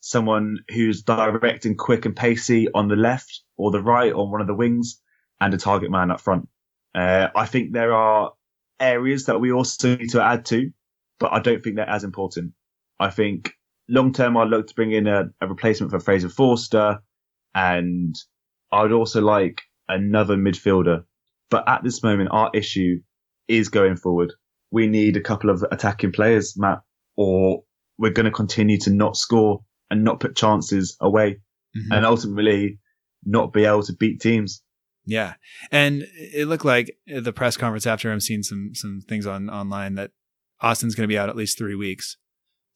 [0.00, 4.40] someone who's direct and quick and pacey on the left or the right on one
[4.40, 5.00] of the wings,
[5.40, 6.48] and a target man up front.
[6.94, 8.32] Uh, I think there are
[8.80, 10.70] areas that we also need to add to,
[11.18, 12.52] but I don't think they're as important.
[12.98, 13.52] I think
[13.88, 16.98] long term, I'd look to bring in a, a replacement for Fraser Forster,
[17.54, 18.14] and
[18.72, 21.04] I'd also like another midfielder.
[21.50, 23.00] But at this moment, our issue
[23.48, 24.32] is going forward.
[24.72, 26.80] We need a couple of attacking players, Matt,
[27.16, 27.62] or
[27.98, 29.60] we're going to continue to not score
[29.90, 31.38] and not put chances away
[31.76, 31.96] Mhm.
[31.96, 32.78] and ultimately
[33.24, 34.62] not be able to beat teams.
[35.04, 35.34] Yeah,
[35.70, 39.94] and it looked like the press conference after I'm seeing some some things on online
[39.94, 40.10] that
[40.60, 42.16] Austin's going to be out at least three weeks.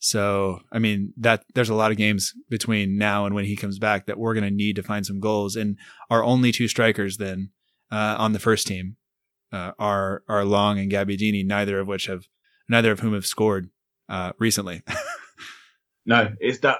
[0.00, 3.78] So I mean that there's a lot of games between now and when he comes
[3.78, 5.76] back that we're going to need to find some goals, and
[6.10, 7.50] our only two strikers then
[7.92, 8.96] uh, on the first team
[9.52, 12.24] uh, are are Long and Gabbiadini, neither of which have
[12.68, 13.70] neither of whom have scored
[14.08, 14.82] uh, recently.
[16.06, 16.78] No, it's that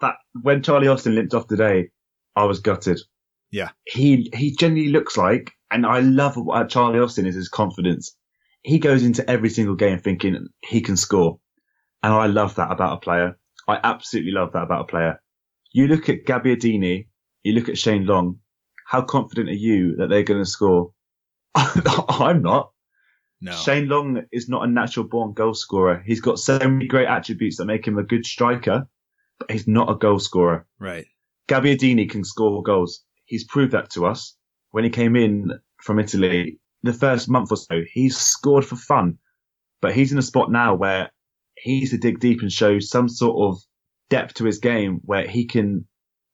[0.00, 1.90] that when Charlie Austin limped off today,
[2.34, 3.00] I was gutted.
[3.50, 3.70] Yeah.
[3.84, 8.16] He he genuinely looks like, and I love what Charlie Austin is his confidence.
[8.62, 11.38] He goes into every single game thinking he can score,
[12.02, 13.38] and I love that about a player.
[13.68, 15.22] I absolutely love that about a player.
[15.72, 17.06] You look at Gabbiadini,
[17.42, 18.38] you look at Shane Long.
[18.86, 20.92] How confident are you that they're going to score?
[21.54, 22.72] I'm not.
[23.40, 26.02] no, Shane Long is not a natural born goal scorer.
[26.04, 28.86] He's got so many great attributes that make him a good striker,
[29.38, 30.66] but he's not a goal scorer.
[30.78, 31.06] right?
[31.48, 33.02] Gabbiadini can score goals.
[33.24, 34.36] He's proved that to us.
[34.70, 39.18] When he came in from Italy, the first month or so, he scored for fun.
[39.80, 41.10] But he's in a spot now where
[41.62, 43.62] he needs to dig deep and show some sort of
[44.10, 45.86] depth to his game where he can,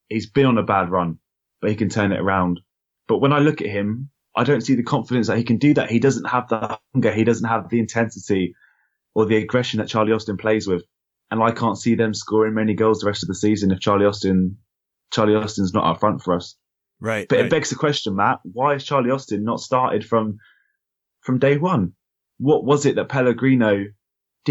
[0.09, 1.19] he's been on a bad run,
[1.61, 2.61] but he can turn it around.
[3.07, 5.75] But when I look at him, I don't see the confidence that he can do
[5.75, 5.91] that.
[5.91, 7.13] He doesn't have the hunger.
[7.13, 8.55] He doesn't have the intensity
[9.15, 10.83] or the aggression that Charlie Austin plays with.
[11.31, 14.07] And I can't see them scoring many goals the rest of the season if Charlie
[14.07, 14.57] Austin,
[15.13, 16.57] Charlie Austin's not up front for us.
[17.01, 17.29] Right.
[17.29, 17.45] But right.
[17.47, 20.39] it begs the question, Matt, why is Charlie Austin not started from,
[21.21, 21.93] from day one?
[22.39, 23.85] What was it that Pellegrino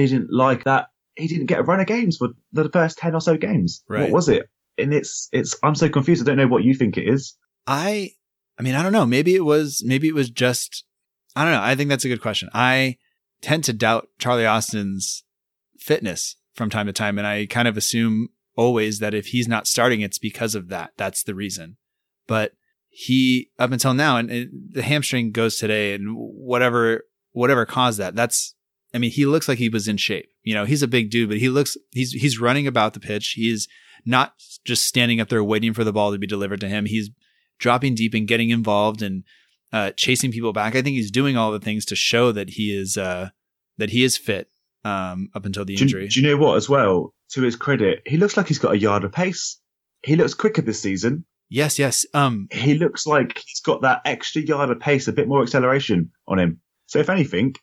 [0.06, 0.88] didn't like that
[1.18, 3.84] he didn't get a run of games for the first 10 or so games?
[3.90, 4.04] Right.
[4.04, 4.48] What was it?
[4.78, 6.22] And it's, it's, I'm so confused.
[6.22, 7.36] I don't know what you think it is.
[7.66, 8.12] I
[8.60, 9.06] I mean, I don't know.
[9.06, 10.86] Maybe it was maybe it was just
[11.36, 11.62] I don't know.
[11.62, 12.50] I think that's a good question.
[12.54, 12.98] I
[13.42, 15.24] tend to doubt Charlie Austin's
[15.78, 19.68] fitness from time to time and I kind of assume always that if he's not
[19.68, 20.92] starting it's because of that.
[20.98, 21.78] That's the reason.
[22.26, 22.54] But
[22.90, 28.16] he up until now and, and the hamstring goes today and whatever whatever caused that.
[28.16, 28.56] That's
[28.98, 30.30] I mean, he looks like he was in shape.
[30.44, 33.34] You know, he's a big dude, but he looks he's he's running about the pitch.
[33.36, 33.68] He's
[34.06, 34.34] not
[34.66, 36.86] just standing up there waiting for the ball to be delivered to him.
[36.86, 37.10] He's
[37.60, 39.24] dropping deep and getting involved and
[39.72, 40.76] uh, chasing people back.
[40.76, 43.30] I think he's doing all the things to show that he is uh,
[43.78, 44.50] that he is fit
[44.84, 46.08] um, up until the Do, injury.
[46.08, 47.14] do you know what as well?
[47.32, 49.60] To his credit, he looks like he's got a yard of pace.
[50.04, 51.26] He looks quicker this season.
[51.50, 52.06] yes, yes.
[52.14, 56.12] Um, He looks like he's got that extra yard of pace, a bit more acceleration
[56.28, 56.62] on him.
[56.86, 57.56] So if anything,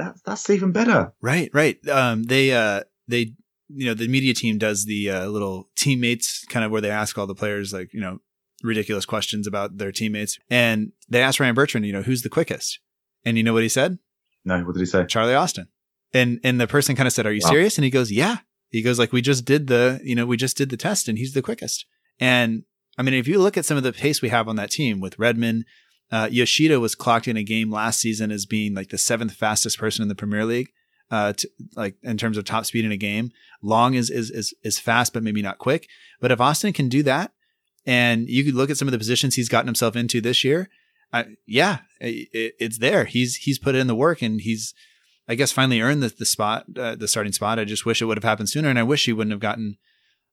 [0.00, 1.12] that, that's even better.
[1.20, 1.76] right, right.
[1.88, 3.34] Um, they uh, they
[3.68, 7.16] you know the media team does the uh, little teammates kind of where they ask
[7.18, 8.18] all the players like you know
[8.62, 12.78] ridiculous questions about their teammates, and they asked Ryan Bertrand, you know, who's the quickest,
[13.24, 13.98] And you know what he said?
[14.44, 15.06] No, what did he say?
[15.06, 15.68] Charlie Austin.
[16.12, 17.50] And and the person kind of said, "Are you Wow.
[17.50, 18.38] serious?" And he goes, "Yeah."
[18.70, 21.16] He goes like, "We just did the, you know, we just did the test, and
[21.18, 21.86] he's the quickest."
[22.18, 22.64] And
[22.98, 25.00] I mean, if you look at some of the pace we have on that team
[25.00, 25.64] with Redmond,
[26.12, 29.78] uh, Yoshida was clocked in a game last season as being like the seventh fastest
[29.78, 30.70] person in the Premier League,
[31.10, 33.30] uh, to, like in terms of top speed in a game.
[33.62, 35.88] Long is is is is fast, but maybe not quick.
[36.20, 37.32] But if Austin can do that,
[37.86, 40.68] and you could look at some of the positions he's gotten himself into this year,
[41.12, 43.04] uh, yeah, it, it's there.
[43.04, 44.74] He's he's put in the work, and he's
[45.28, 47.58] I guess finally earned the, the spot, uh, the starting spot.
[47.58, 49.76] I just wish it would have happened sooner, and I wish he wouldn't have gotten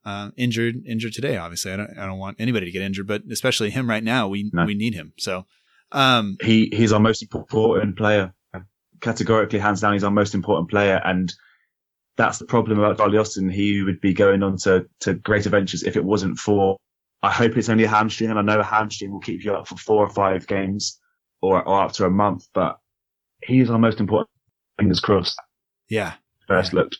[0.05, 1.37] uh, injured injured today.
[1.37, 4.27] Obviously, I don't I don't want anybody to get injured, but especially him right now.
[4.27, 4.65] We No.
[4.65, 5.13] we need him.
[5.17, 5.45] So,
[5.91, 8.33] um, He he's our most important player.
[8.99, 11.31] Categorically, hands down, he's our most important player, and
[12.17, 13.47] that's the problem about Charlie Austin.
[13.47, 16.77] He would be going on to to great adventures if it wasn't for.
[17.21, 19.67] I hope it's only a hamstring, and I know a hamstring will keep you up
[19.67, 20.99] for four or five games,
[21.41, 22.47] or or up to a month.
[22.53, 22.79] But
[23.43, 24.29] he's our most important.
[24.79, 25.39] Fingers crossed.
[25.89, 26.13] yeah.
[26.47, 26.93] First look.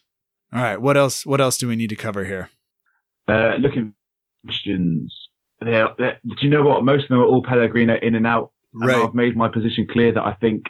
[0.53, 0.79] All right.
[0.79, 1.25] What else?
[1.25, 2.49] What else do we need to cover here?
[3.27, 3.93] Uh, looking
[4.45, 5.29] questions.
[5.61, 6.83] They're, they're, do you know what?
[6.83, 8.51] Most of them are all Pellegrino in and out.
[8.81, 10.65] And I've made my position clear that I think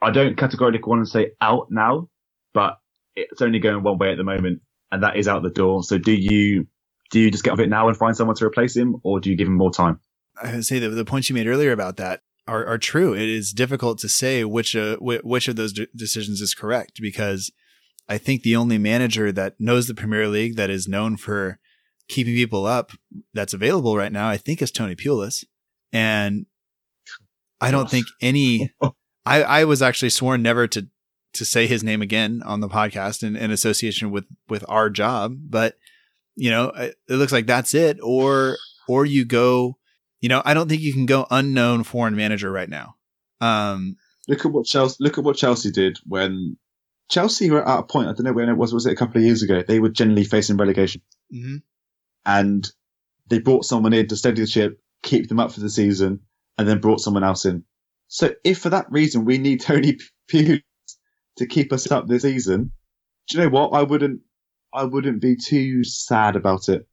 [0.00, 2.08] I don't categorically want to say out now,
[2.54, 2.78] but
[3.16, 4.60] it's only going one way at the moment,
[4.92, 5.82] and that is out the door.
[5.82, 6.66] So do you
[7.10, 9.30] do you just get off it now and find someone to replace him, or do
[9.30, 10.00] you give him more time?
[10.40, 13.14] I would say that the points you made earlier about that are, are true.
[13.14, 17.00] It is difficult to say which uh, wh- which of those de- decisions is correct
[17.00, 17.50] because
[18.08, 21.58] I think the only manager that knows the Premier League that is known for
[22.08, 22.92] keeping people up
[23.34, 25.44] that's available right now, I think, is Tony Pulis,
[25.92, 26.46] and
[27.60, 28.72] I don't think any.
[29.26, 30.86] I I was actually sworn never to
[31.34, 35.36] to say his name again on the podcast in, in association with with our job,
[35.48, 35.76] but
[36.36, 38.56] you know, it it looks like that's it, or
[38.88, 39.78] or you go
[40.20, 42.96] you know, I don't think you can go unknown foreign manager right now.
[43.40, 43.96] Um,
[44.26, 44.96] Look at what Chelsea.
[45.00, 46.56] Look at what Chelsea did when
[47.08, 48.08] Chelsea were at a point.
[48.08, 48.74] I don't know when it was.
[48.74, 49.62] Was it a couple of years ago?
[49.66, 51.02] They were generally facing relegation,
[51.32, 51.62] mhm.
[52.26, 52.70] and
[53.28, 56.20] they brought someone in to steady the ship, keep them up for the season,
[56.58, 57.64] and then brought someone else in.
[58.08, 59.98] So if for that reason we need Tony
[60.30, 60.62] Pulis
[61.36, 62.72] to keep us up this season,
[63.28, 63.70] do you know what?
[63.70, 64.20] I wouldn't.
[64.74, 66.86] I wouldn't be too sad about it.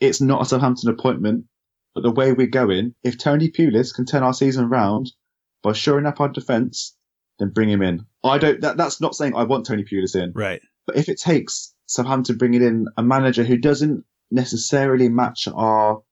[0.00, 1.44] It's not a Southampton appointment,
[1.94, 5.12] but the way we're going, if Tony Pulis can turn our season round
[5.62, 6.96] by shoring up our defence,
[7.38, 8.06] then bring him in.
[8.24, 8.60] I don't.
[8.60, 10.60] That, that's not saying I want Tony Pulis in, right.
[10.86, 16.02] but if it takes Southampton bringing in a manager who doesn't necessarily match our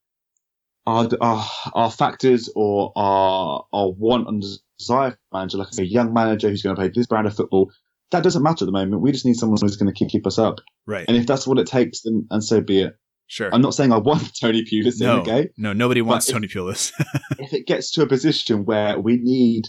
[0.89, 4.43] our our, our factors or our our want and
[4.79, 7.71] desire for manager, like a young manager who's going to play this brand of football,
[8.11, 9.03] that doesn't matter at the moment.
[9.03, 10.61] We just need someone who's going to keep, keep us up.
[10.87, 11.05] Right.
[11.07, 12.97] And if that's what it takes, then and so be it.
[13.27, 13.55] Sure.
[13.55, 15.51] I'm not saying I want Tony Pulis in, no, okay?
[15.59, 16.93] no, nobody wants if- Tony Pulis.
[17.39, 19.69] if it gets to a position where we need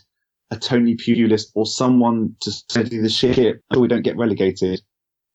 [0.51, 4.81] a Tony Pulis or someone to steady the ship until we don't get relegated,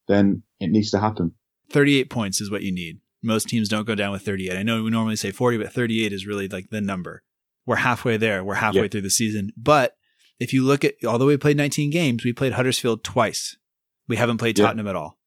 [0.09, 1.33] then it needs to happen.
[1.71, 3.01] 38 points is what you need.
[3.25, 4.57] Most teams don't go down with 38.
[4.57, 7.23] I know we normally say 40, but 38 is really like the number.
[7.67, 8.45] We're halfway there.
[8.45, 8.89] We're halfway Yeah.
[8.89, 9.51] through the season.
[9.57, 9.95] But
[10.39, 13.57] if you look at, although we played 19 games, we played Huddersfield twice.
[14.07, 14.67] We haven't played Yeah.
[14.67, 15.19] Tottenham at all.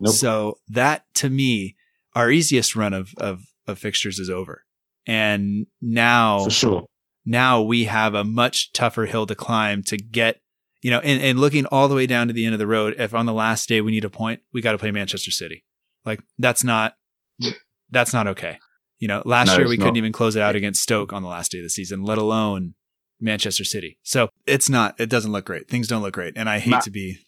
[0.00, 0.14] Nope.
[0.14, 1.76] So that to me,
[2.14, 4.64] our easiest run of, of, of fixtures is over.
[5.06, 6.86] And now For sure.
[7.24, 10.40] now we have a much tougher hill to climb to get,
[10.82, 12.96] you know, and, and looking all the way down to the end of the road.
[12.98, 15.64] If on the last day we need a point, we got to play Manchester City.
[16.04, 16.94] Like that's not,
[17.94, 18.58] that's not okay.
[18.98, 19.98] You know, last No, year we couldn't not.
[19.98, 22.74] even close it out against Stoke on the last day of the season, let alone
[23.20, 23.98] Manchester City.
[24.02, 25.68] So it's not, it doesn't look great.
[25.68, 26.34] Things don't look great.
[26.36, 27.18] And I hate Matt- to be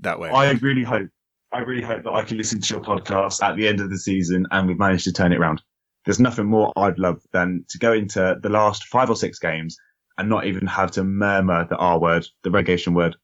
[0.00, 0.30] that way.
[0.30, 1.08] I really hope,
[1.52, 3.98] I really hope that I can listen to your podcast at the end of the
[3.98, 5.62] season and we've managed to turn it around.
[6.04, 9.76] There's nothing more I'd love than to go into the last five or six games
[10.18, 13.16] and not even have to murmur the R word, the relegation word.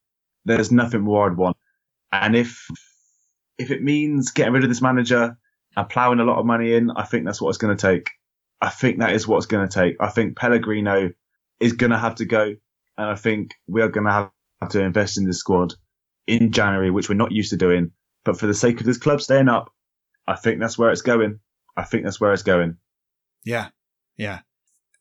[0.44, 1.57] There's nothing more I'd want.
[2.11, 2.66] And if,
[3.59, 5.38] if it means getting rid of this manager
[5.77, 8.11] and ploughing a lot of money in, I think that's what it's going to take.
[8.61, 9.97] I think that is what it's going to take.
[10.01, 11.11] I think Pellegrino
[11.61, 12.55] is going to have to go.
[12.99, 15.75] And I think we are going to have to invest in this squad
[16.27, 17.93] in January, which we're not used to doing.
[18.25, 19.73] But for the sake of this club staying up,
[20.27, 21.41] I think that's where it's going.
[21.77, 22.77] I think that's where it's going.
[23.45, 23.68] Yeah.
[24.16, 24.41] Yeah.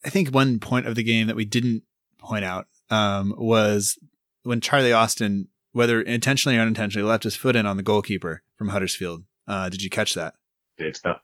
[0.04, 1.84] I think one point of the game that we didn't
[2.18, 4.00] point out um, was
[4.44, 8.70] when Charlie Austin, whether intentionally or unintentionally, left his foot in on the goalkeeper from
[8.70, 9.24] Huddersfield.
[9.48, 10.34] Uh, did you catch that?
[10.78, 11.18] Did that?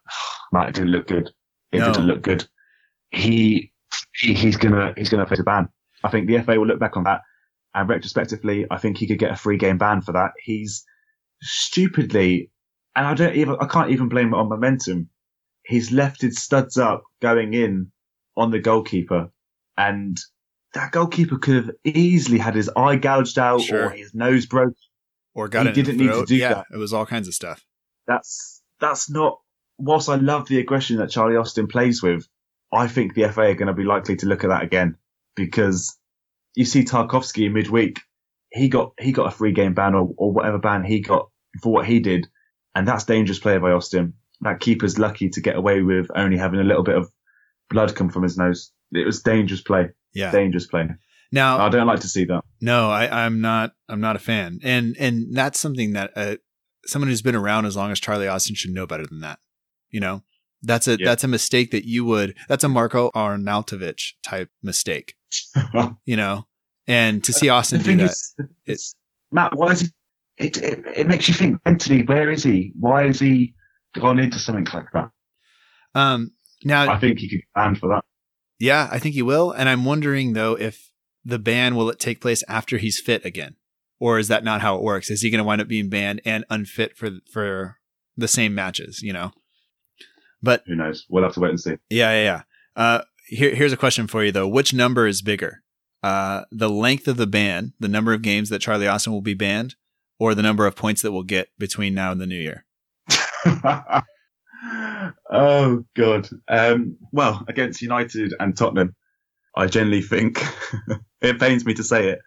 [0.69, 1.29] It didn't look good.
[1.71, 1.87] It No.
[1.91, 2.47] didn't look good.
[3.11, 3.71] He,
[4.15, 5.67] he he's gonna he's gonna face a ban.
[6.03, 7.21] I think the FA will look back on that,
[7.75, 10.31] and retrospectively, I think he could get a free game ban for that.
[10.43, 10.85] He's
[11.41, 12.51] stupidly,
[12.95, 15.09] and I don't even I can't even blame it on momentum.
[15.65, 17.91] He's left his studs up going in
[18.37, 19.29] on the goalkeeper,
[19.77, 20.17] and
[20.73, 23.87] that goalkeeper could have easily had his eye gouged out Sure.
[23.87, 24.73] or his nose broke.
[25.33, 26.65] Or got He it didn't need to do yeah, that.
[26.73, 27.63] it was all kinds of stuff.
[28.07, 29.39] That's that's not.
[29.79, 32.27] Whilst I love the aggression that Charlie Austin plays with,
[32.73, 34.97] I think the FA are going to be likely to look at that again
[35.35, 35.95] because
[36.55, 37.99] you see Tarkowski in midweek,
[38.51, 41.29] he got he got a free game ban or, or whatever ban he got
[41.61, 42.27] for what he did,
[42.75, 44.13] and that's dangerous play by Austin.
[44.41, 47.09] That keeper's lucky to get away with only having a little bit of
[47.69, 48.71] blood come from his nose.
[48.91, 50.31] It was dangerous play, Yeah.
[50.31, 50.87] dangerous play.
[51.31, 52.43] Now, I don't like to see that.
[52.61, 53.73] No, I, I'm not.
[53.89, 56.35] I'm not a fan, and and that's something that uh,
[56.87, 59.39] someone who's been around as long as Charlie Austin should know better than that.
[59.89, 60.23] You know,
[60.61, 61.05] that's a Yeah.
[61.05, 62.35] that's a mistake that you would.
[62.47, 65.15] That's a Marko Arnautovic type mistake.
[66.05, 66.47] You know,
[66.87, 68.35] and to see Austin do that, is,
[68.65, 68.95] it's,
[69.31, 69.91] Matt, why is?
[70.37, 72.03] It, it it makes you think mentally.
[72.03, 72.71] Where is he?
[72.79, 73.53] Why is he
[73.95, 75.09] gone into something like that?
[75.95, 76.31] um,
[76.63, 78.03] now, I think he could banned for that.
[78.59, 80.91] yeah, I think he will, and I'm wondering though if
[81.25, 83.55] the ban will it take place after he's fit again,
[83.99, 85.09] or is that not how it works?
[85.09, 87.77] Is he going to wind up being banned and unfit for for
[88.15, 89.01] the same matches?
[89.01, 89.31] You know,
[90.41, 91.05] but Who knows?
[91.09, 91.75] We'll have to wait and see.
[91.89, 92.41] Yeah, yeah, yeah.
[92.75, 94.47] Uh, here, here's a question for you though.
[94.47, 95.63] Which number is bigger?
[96.03, 99.33] Uh, the length of the ban, the number of games that Charlie Austin will be
[99.33, 99.75] banned,
[100.19, 102.65] or the number of points that we'll get between now and the new year?
[105.31, 106.29] oh god.
[106.47, 108.95] Um, well, against United and Tottenham,
[109.55, 110.43] I generally think
[111.21, 112.19] it pains me to say it,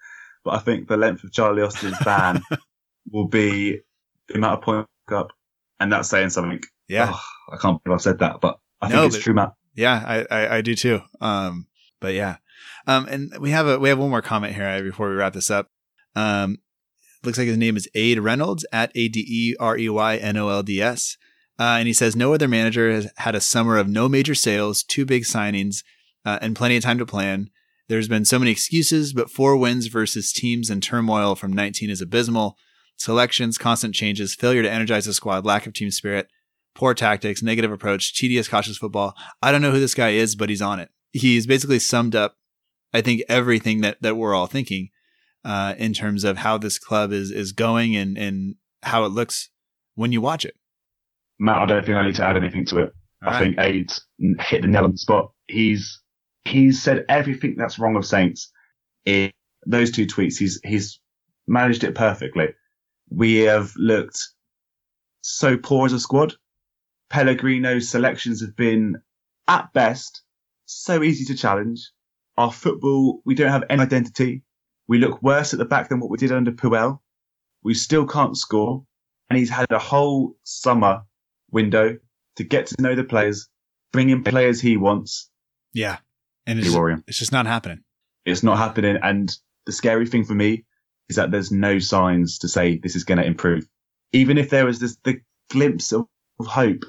[0.45, 2.43] but I think the length of Charlie Austin's ban
[3.13, 3.81] will be
[4.29, 5.33] the amount of point up,
[5.79, 6.61] and that's saying something.
[6.89, 7.21] Yeah, Oh,
[7.53, 9.53] I can't believe I said that, but I think it's but- true, Matt.
[9.75, 11.01] yeah, I, I, I do too.
[11.21, 11.67] Um,
[12.01, 12.37] but yeah,
[12.87, 15.33] um, and we have a we have one more comment here uh, before we wrap
[15.35, 15.69] this up.
[16.17, 16.59] Um,
[17.23, 20.37] looks like his name is Ade Reynolds at A D E R E Y N
[20.37, 21.17] O L D S.
[21.59, 24.83] Uh, and he says no other manager has had a summer of no major sales,
[24.83, 25.85] two big signings,
[26.25, 27.51] uh, and plenty of time to plan.
[27.91, 32.01] There's been so many excuses, but four wins versus teams in turmoil from 19 is
[32.01, 32.57] abysmal.
[32.97, 36.29] Selections, constant changes, failure to energize the squad, lack of team spirit,
[36.77, 39.17] poor tactics, negative approach, tedious, cautious football.
[39.43, 40.91] I don't know who this guy is, but he's on it.
[41.11, 42.37] He's basically summed up,
[42.95, 44.91] I think, everything that, that we're all thinking
[45.45, 49.51] uh, in terms of how this club is is going and, and how it looks
[49.97, 50.55] when you watch it.
[51.41, 52.93] Matt, I don't think I need to add anything to it.
[53.27, 53.41] All I right.
[53.41, 54.07] think Ade's
[54.39, 55.33] hit the nail on the spot.
[55.49, 56.00] He's
[56.45, 58.51] he's said everything that's wrong of Saints
[59.05, 59.31] in
[59.67, 60.39] those two tweets.
[60.39, 61.01] He's he's
[61.47, 62.55] managed it perfectly.
[63.11, 64.19] We have looked
[65.23, 66.35] so poor as a squad.
[67.11, 68.97] Pellegrino's selections have been
[69.49, 70.23] at best
[70.67, 71.91] so easy to challenge.
[72.37, 74.43] Our football, we don't have any identity.
[74.87, 77.01] We look worse at the back than what we did under Puel.
[77.63, 78.85] We still can't score.
[79.29, 81.03] And he's had a whole summer
[81.51, 81.99] window
[82.37, 83.49] to get to know the players,
[83.93, 85.31] bring in players he wants.
[85.73, 85.99] Yeah.
[86.47, 86.69] And it's
[87.07, 87.81] it's just not happening.
[88.25, 88.99] It's not happening.
[89.03, 89.35] And
[89.67, 90.65] the scary thing for me
[91.09, 93.67] is that there's no signs to say this is going to improve.
[94.13, 95.21] Even if there was this, the
[95.51, 96.07] glimpse of,
[96.39, 96.83] of hope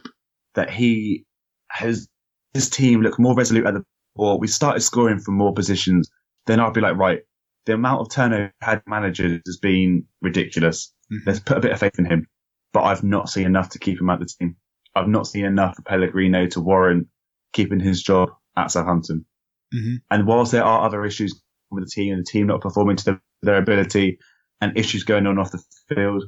[0.56, 1.26] that he
[1.70, 2.08] has,
[2.54, 3.84] his team look more resolute at the,
[4.16, 6.10] ball, we started scoring from more positions,
[6.46, 7.20] then I'd be like, right,
[7.66, 10.94] the amount of turnover had managers has been ridiculous.
[11.12, 11.20] Mhm.
[11.26, 12.28] Let's put a bit of faith in him.
[12.74, 14.56] But I've not seen enough to keep him at the team.
[14.96, 17.08] I've not seen enough for Pellegrino to warrant
[17.54, 19.26] keeping his job at Southampton.
[19.74, 20.02] Mhm.
[20.10, 23.06] And whilst there are other issues with the team and the team not performing to
[23.06, 24.20] their, their ability
[24.60, 26.26] and issues going on off the field,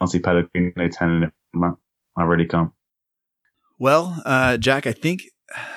[0.00, 1.32] I see Pellegrino turning it.
[2.16, 2.70] I really can't.
[3.78, 5.22] Well, uh, Jack, I think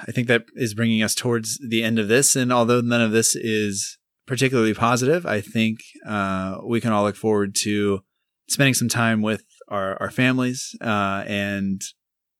[0.08, 2.36] I think that is bringing us towards the end of this.
[2.36, 7.16] And although none of this is particularly positive, I think uh, we can all look
[7.16, 8.02] forward to
[8.50, 11.82] spending some time with our, our families uh, and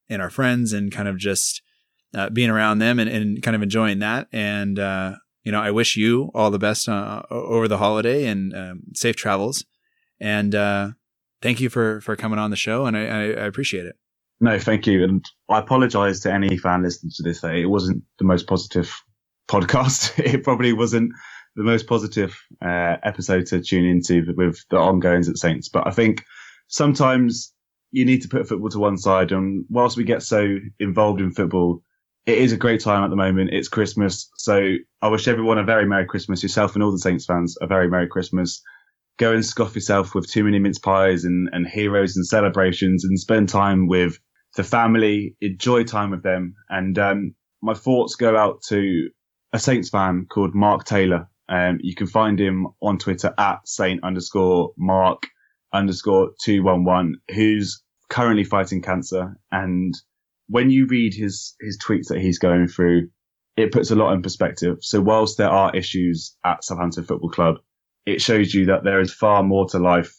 [0.10, 1.62] and our friends, and kind of just
[2.18, 4.28] uh, being around them and, and kind of enjoying that.
[4.32, 8.54] And uh, you know, I wish you all the best uh, over the holiday and
[8.54, 9.64] um, safe travels.
[10.20, 10.90] And uh,
[11.42, 13.96] thank you for for coming on the show, and I, I, I appreciate it.
[14.40, 15.04] No, thank you.
[15.04, 18.94] And I apologize to any fan listening to this it wasn't the most positive
[19.48, 20.18] podcast.
[20.34, 21.12] it probably wasn't
[21.56, 25.70] the most positive uh, episode to tune into with the ongoings at Saints.
[25.70, 26.24] But I think
[26.68, 27.54] sometimes
[27.92, 29.32] you need to put football to one side.
[29.32, 31.82] And whilst we get so involved in football,
[32.28, 33.52] it is a great time at the moment.
[33.54, 34.30] It's Christmas.
[34.36, 36.44] So I wish everyone a very Merry Christmas.
[36.44, 38.62] Yourself and all the Saints fans a very Merry Christmas.
[39.18, 43.18] Go and scoff yourself with too many mince pies and, and heroes and celebrations and
[43.18, 44.20] spend time with
[44.58, 46.54] the family, enjoy time with them.
[46.70, 49.10] And um, my thoughts go out to
[49.54, 51.30] a Saints fan called Mark Taylor.
[51.48, 55.24] Um, you can find him on Twitter at Saint underscore Mark
[55.74, 59.38] underscore two one one, who's currently fighting cancer.
[59.50, 59.96] And
[60.48, 63.10] when you read his his tweets that he's going through,
[63.56, 64.78] it puts a lot in perspective.
[64.82, 67.56] So whilst there are issues at Southampton Football Club,
[68.06, 70.14] it shows you that there is far more to life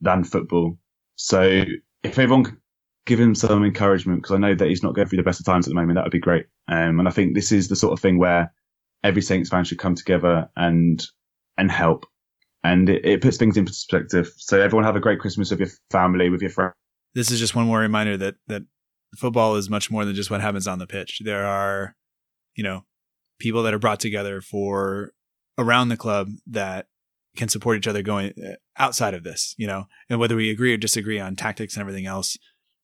[0.00, 0.78] than football.
[1.16, 1.64] So
[2.02, 2.56] if everyone could
[3.06, 5.46] give him some encouragement, because I know that he's not going through the best of
[5.46, 6.46] times at the moment, that would be great.
[6.68, 8.52] Um, and I think this is the sort of thing where
[9.02, 11.04] every Saints fan should come together and
[11.56, 12.06] and help.
[12.62, 14.30] And it, it puts things in perspective.
[14.36, 16.74] So everyone have a great Christmas with your family, with your friends.
[17.14, 18.62] This is just one more reminder that that
[19.16, 21.20] football is much more than just what happens on the pitch.
[21.24, 21.96] There are,
[22.54, 22.84] you know,
[23.38, 25.12] people that are brought together for
[25.58, 26.86] around the club that
[27.36, 30.74] can support each other going uh, outside of this, you know, and whether we agree
[30.74, 32.36] or disagree on tactics and everything else,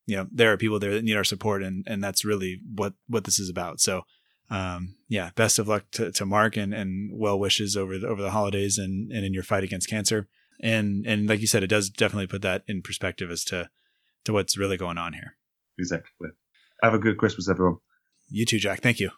[0.06, 2.94] you know, there are people there that need our support and, and that's really what,
[3.08, 3.80] what this is about.
[3.80, 4.02] So,
[4.48, 8.22] um, yeah, best of luck to, to Mark and, and well wishes over the, over
[8.22, 10.28] the holidays and, and in your fight against cancer.
[10.60, 13.68] And, and like you said, it does definitely put that in perspective as to,
[14.24, 15.35] to what's really going on here.
[15.78, 16.28] Exactly.
[16.82, 17.76] Have a good Christmas, everyone.
[18.28, 18.80] You too, Jack.
[18.80, 19.10] Thank you.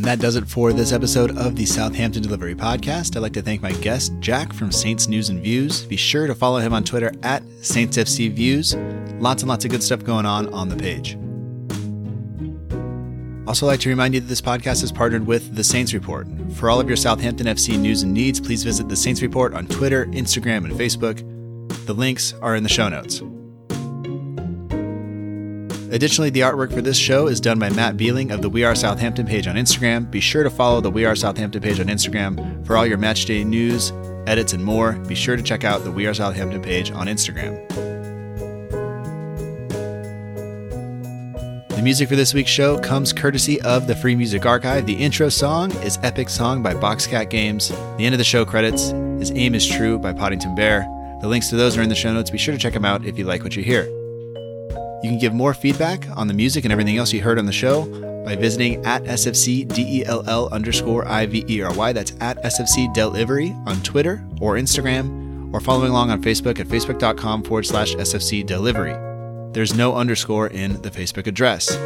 [0.00, 3.16] And that does it for this episode of the Southampton Delivery Podcast.
[3.16, 5.84] I'd like to thank my guest, Jack from Saints News and Views.
[5.84, 9.20] Be sure to follow him on Twitter at SaintsFCViews.
[9.20, 11.18] Lots and lots of good stuff going on on the page.
[13.50, 16.28] Also, like to remind you that this podcast is partnered with The Saints Report.
[16.52, 19.66] For all of your Southampton FC news and needs, please visit The Saints Report on
[19.66, 21.18] Twitter, Instagram, and Facebook.
[21.84, 23.20] The links are in the show notes.
[25.92, 28.76] Additionally, the artwork for this show is done by Matt Beeling of the We Are
[28.76, 30.08] Southampton page on Instagram.
[30.08, 33.44] Be sure to follow the We Are Southampton page on Instagram for all your matchday
[33.44, 33.90] news,
[34.28, 34.92] edits, and more.
[34.92, 37.89] Be sure to check out the We Are Southampton page on Instagram.
[41.80, 44.84] The music for this week's show comes courtesy of the Free Music Archive.
[44.84, 47.70] The intro song is Epic Song by Boxcat Games.
[47.70, 50.86] The end of the show credits is Aim is True by Poddington Bear.
[51.22, 52.28] The links to those are in the show notes.
[52.28, 53.84] Be sure to check them out if you like what you hear.
[55.02, 57.50] You can give more feedback on the music and everything else you heard on the
[57.50, 57.86] show
[58.26, 61.94] by visiting at sfc SFCDELL underscore IVERY.
[61.94, 67.42] That's at SFC Delivery on Twitter or Instagram, or following along on Facebook at facebook.com
[67.42, 69.09] forward slash SFC Delivery.
[69.52, 71.76] There's no underscore in the Facebook address.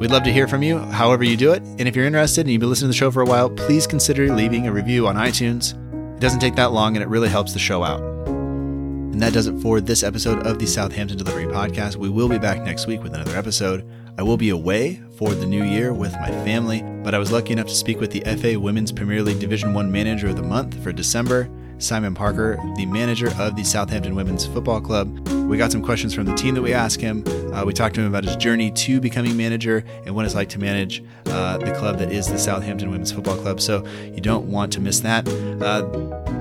[0.00, 1.62] We'd love to hear from you, however you do it.
[1.62, 3.86] And if you're interested and you've been listening to the show for a while, please
[3.86, 5.74] consider leaving a review on iTunes.
[6.16, 8.00] It doesn't take that long and it really helps the show out.
[8.26, 11.94] And that does it for this episode of the Southampton Delivery Podcast.
[11.94, 13.88] We will be back next week with another episode.
[14.18, 17.52] I will be away for the new year with my family, but I was lucky
[17.52, 20.82] enough to speak with the FA Women's Premier League Division 1 Manager of the Month
[20.82, 21.48] for December,
[21.78, 25.28] Simon Parker, the manager of the Southampton Women's Football Club.
[25.48, 27.22] We got some questions from the team that we asked him.
[27.52, 30.48] Uh, we talked to him about his journey to becoming manager and what it's like
[30.50, 33.60] to manage uh, the club that is the Southampton Women's Football Club.
[33.60, 35.28] So you don't want to miss that.
[35.60, 35.82] Uh,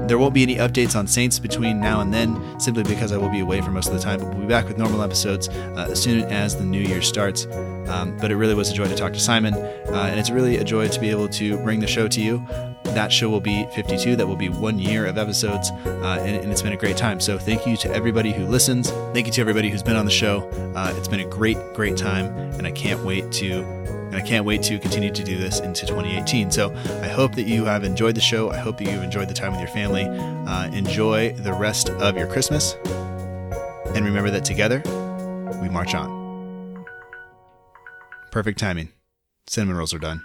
[0.07, 3.29] there won't be any updates on Saints between now and then, simply because I will
[3.29, 4.19] be away for most of the time.
[4.19, 7.45] But we'll be back with normal episodes uh, as soon as the new year starts.
[7.87, 10.57] Um, but it really was a joy to talk to Simon, uh, and it's really
[10.57, 12.45] a joy to be able to bring the show to you.
[12.83, 14.15] That show will be 52.
[14.15, 17.19] That will be one year of episodes, uh, and, and, it's been a great time.
[17.19, 18.89] So thank you to everybody who listens.
[19.13, 20.49] Thank you to everybody who's been on the show.
[20.75, 24.45] Uh, it's been a great, great time, and I can't wait to and I can't
[24.45, 26.49] wait to continue to do this into 2018.
[26.49, 28.49] So I hope that you have enjoyed the show.
[28.49, 30.05] I hope that you've enjoyed the time with your family.
[30.05, 32.77] Uh, enjoy the rest of your Christmas.
[33.93, 34.81] And remember that together,
[35.61, 36.85] we march on.
[38.31, 38.89] Perfect timing.
[39.47, 40.21] Cinnamon rolls are done.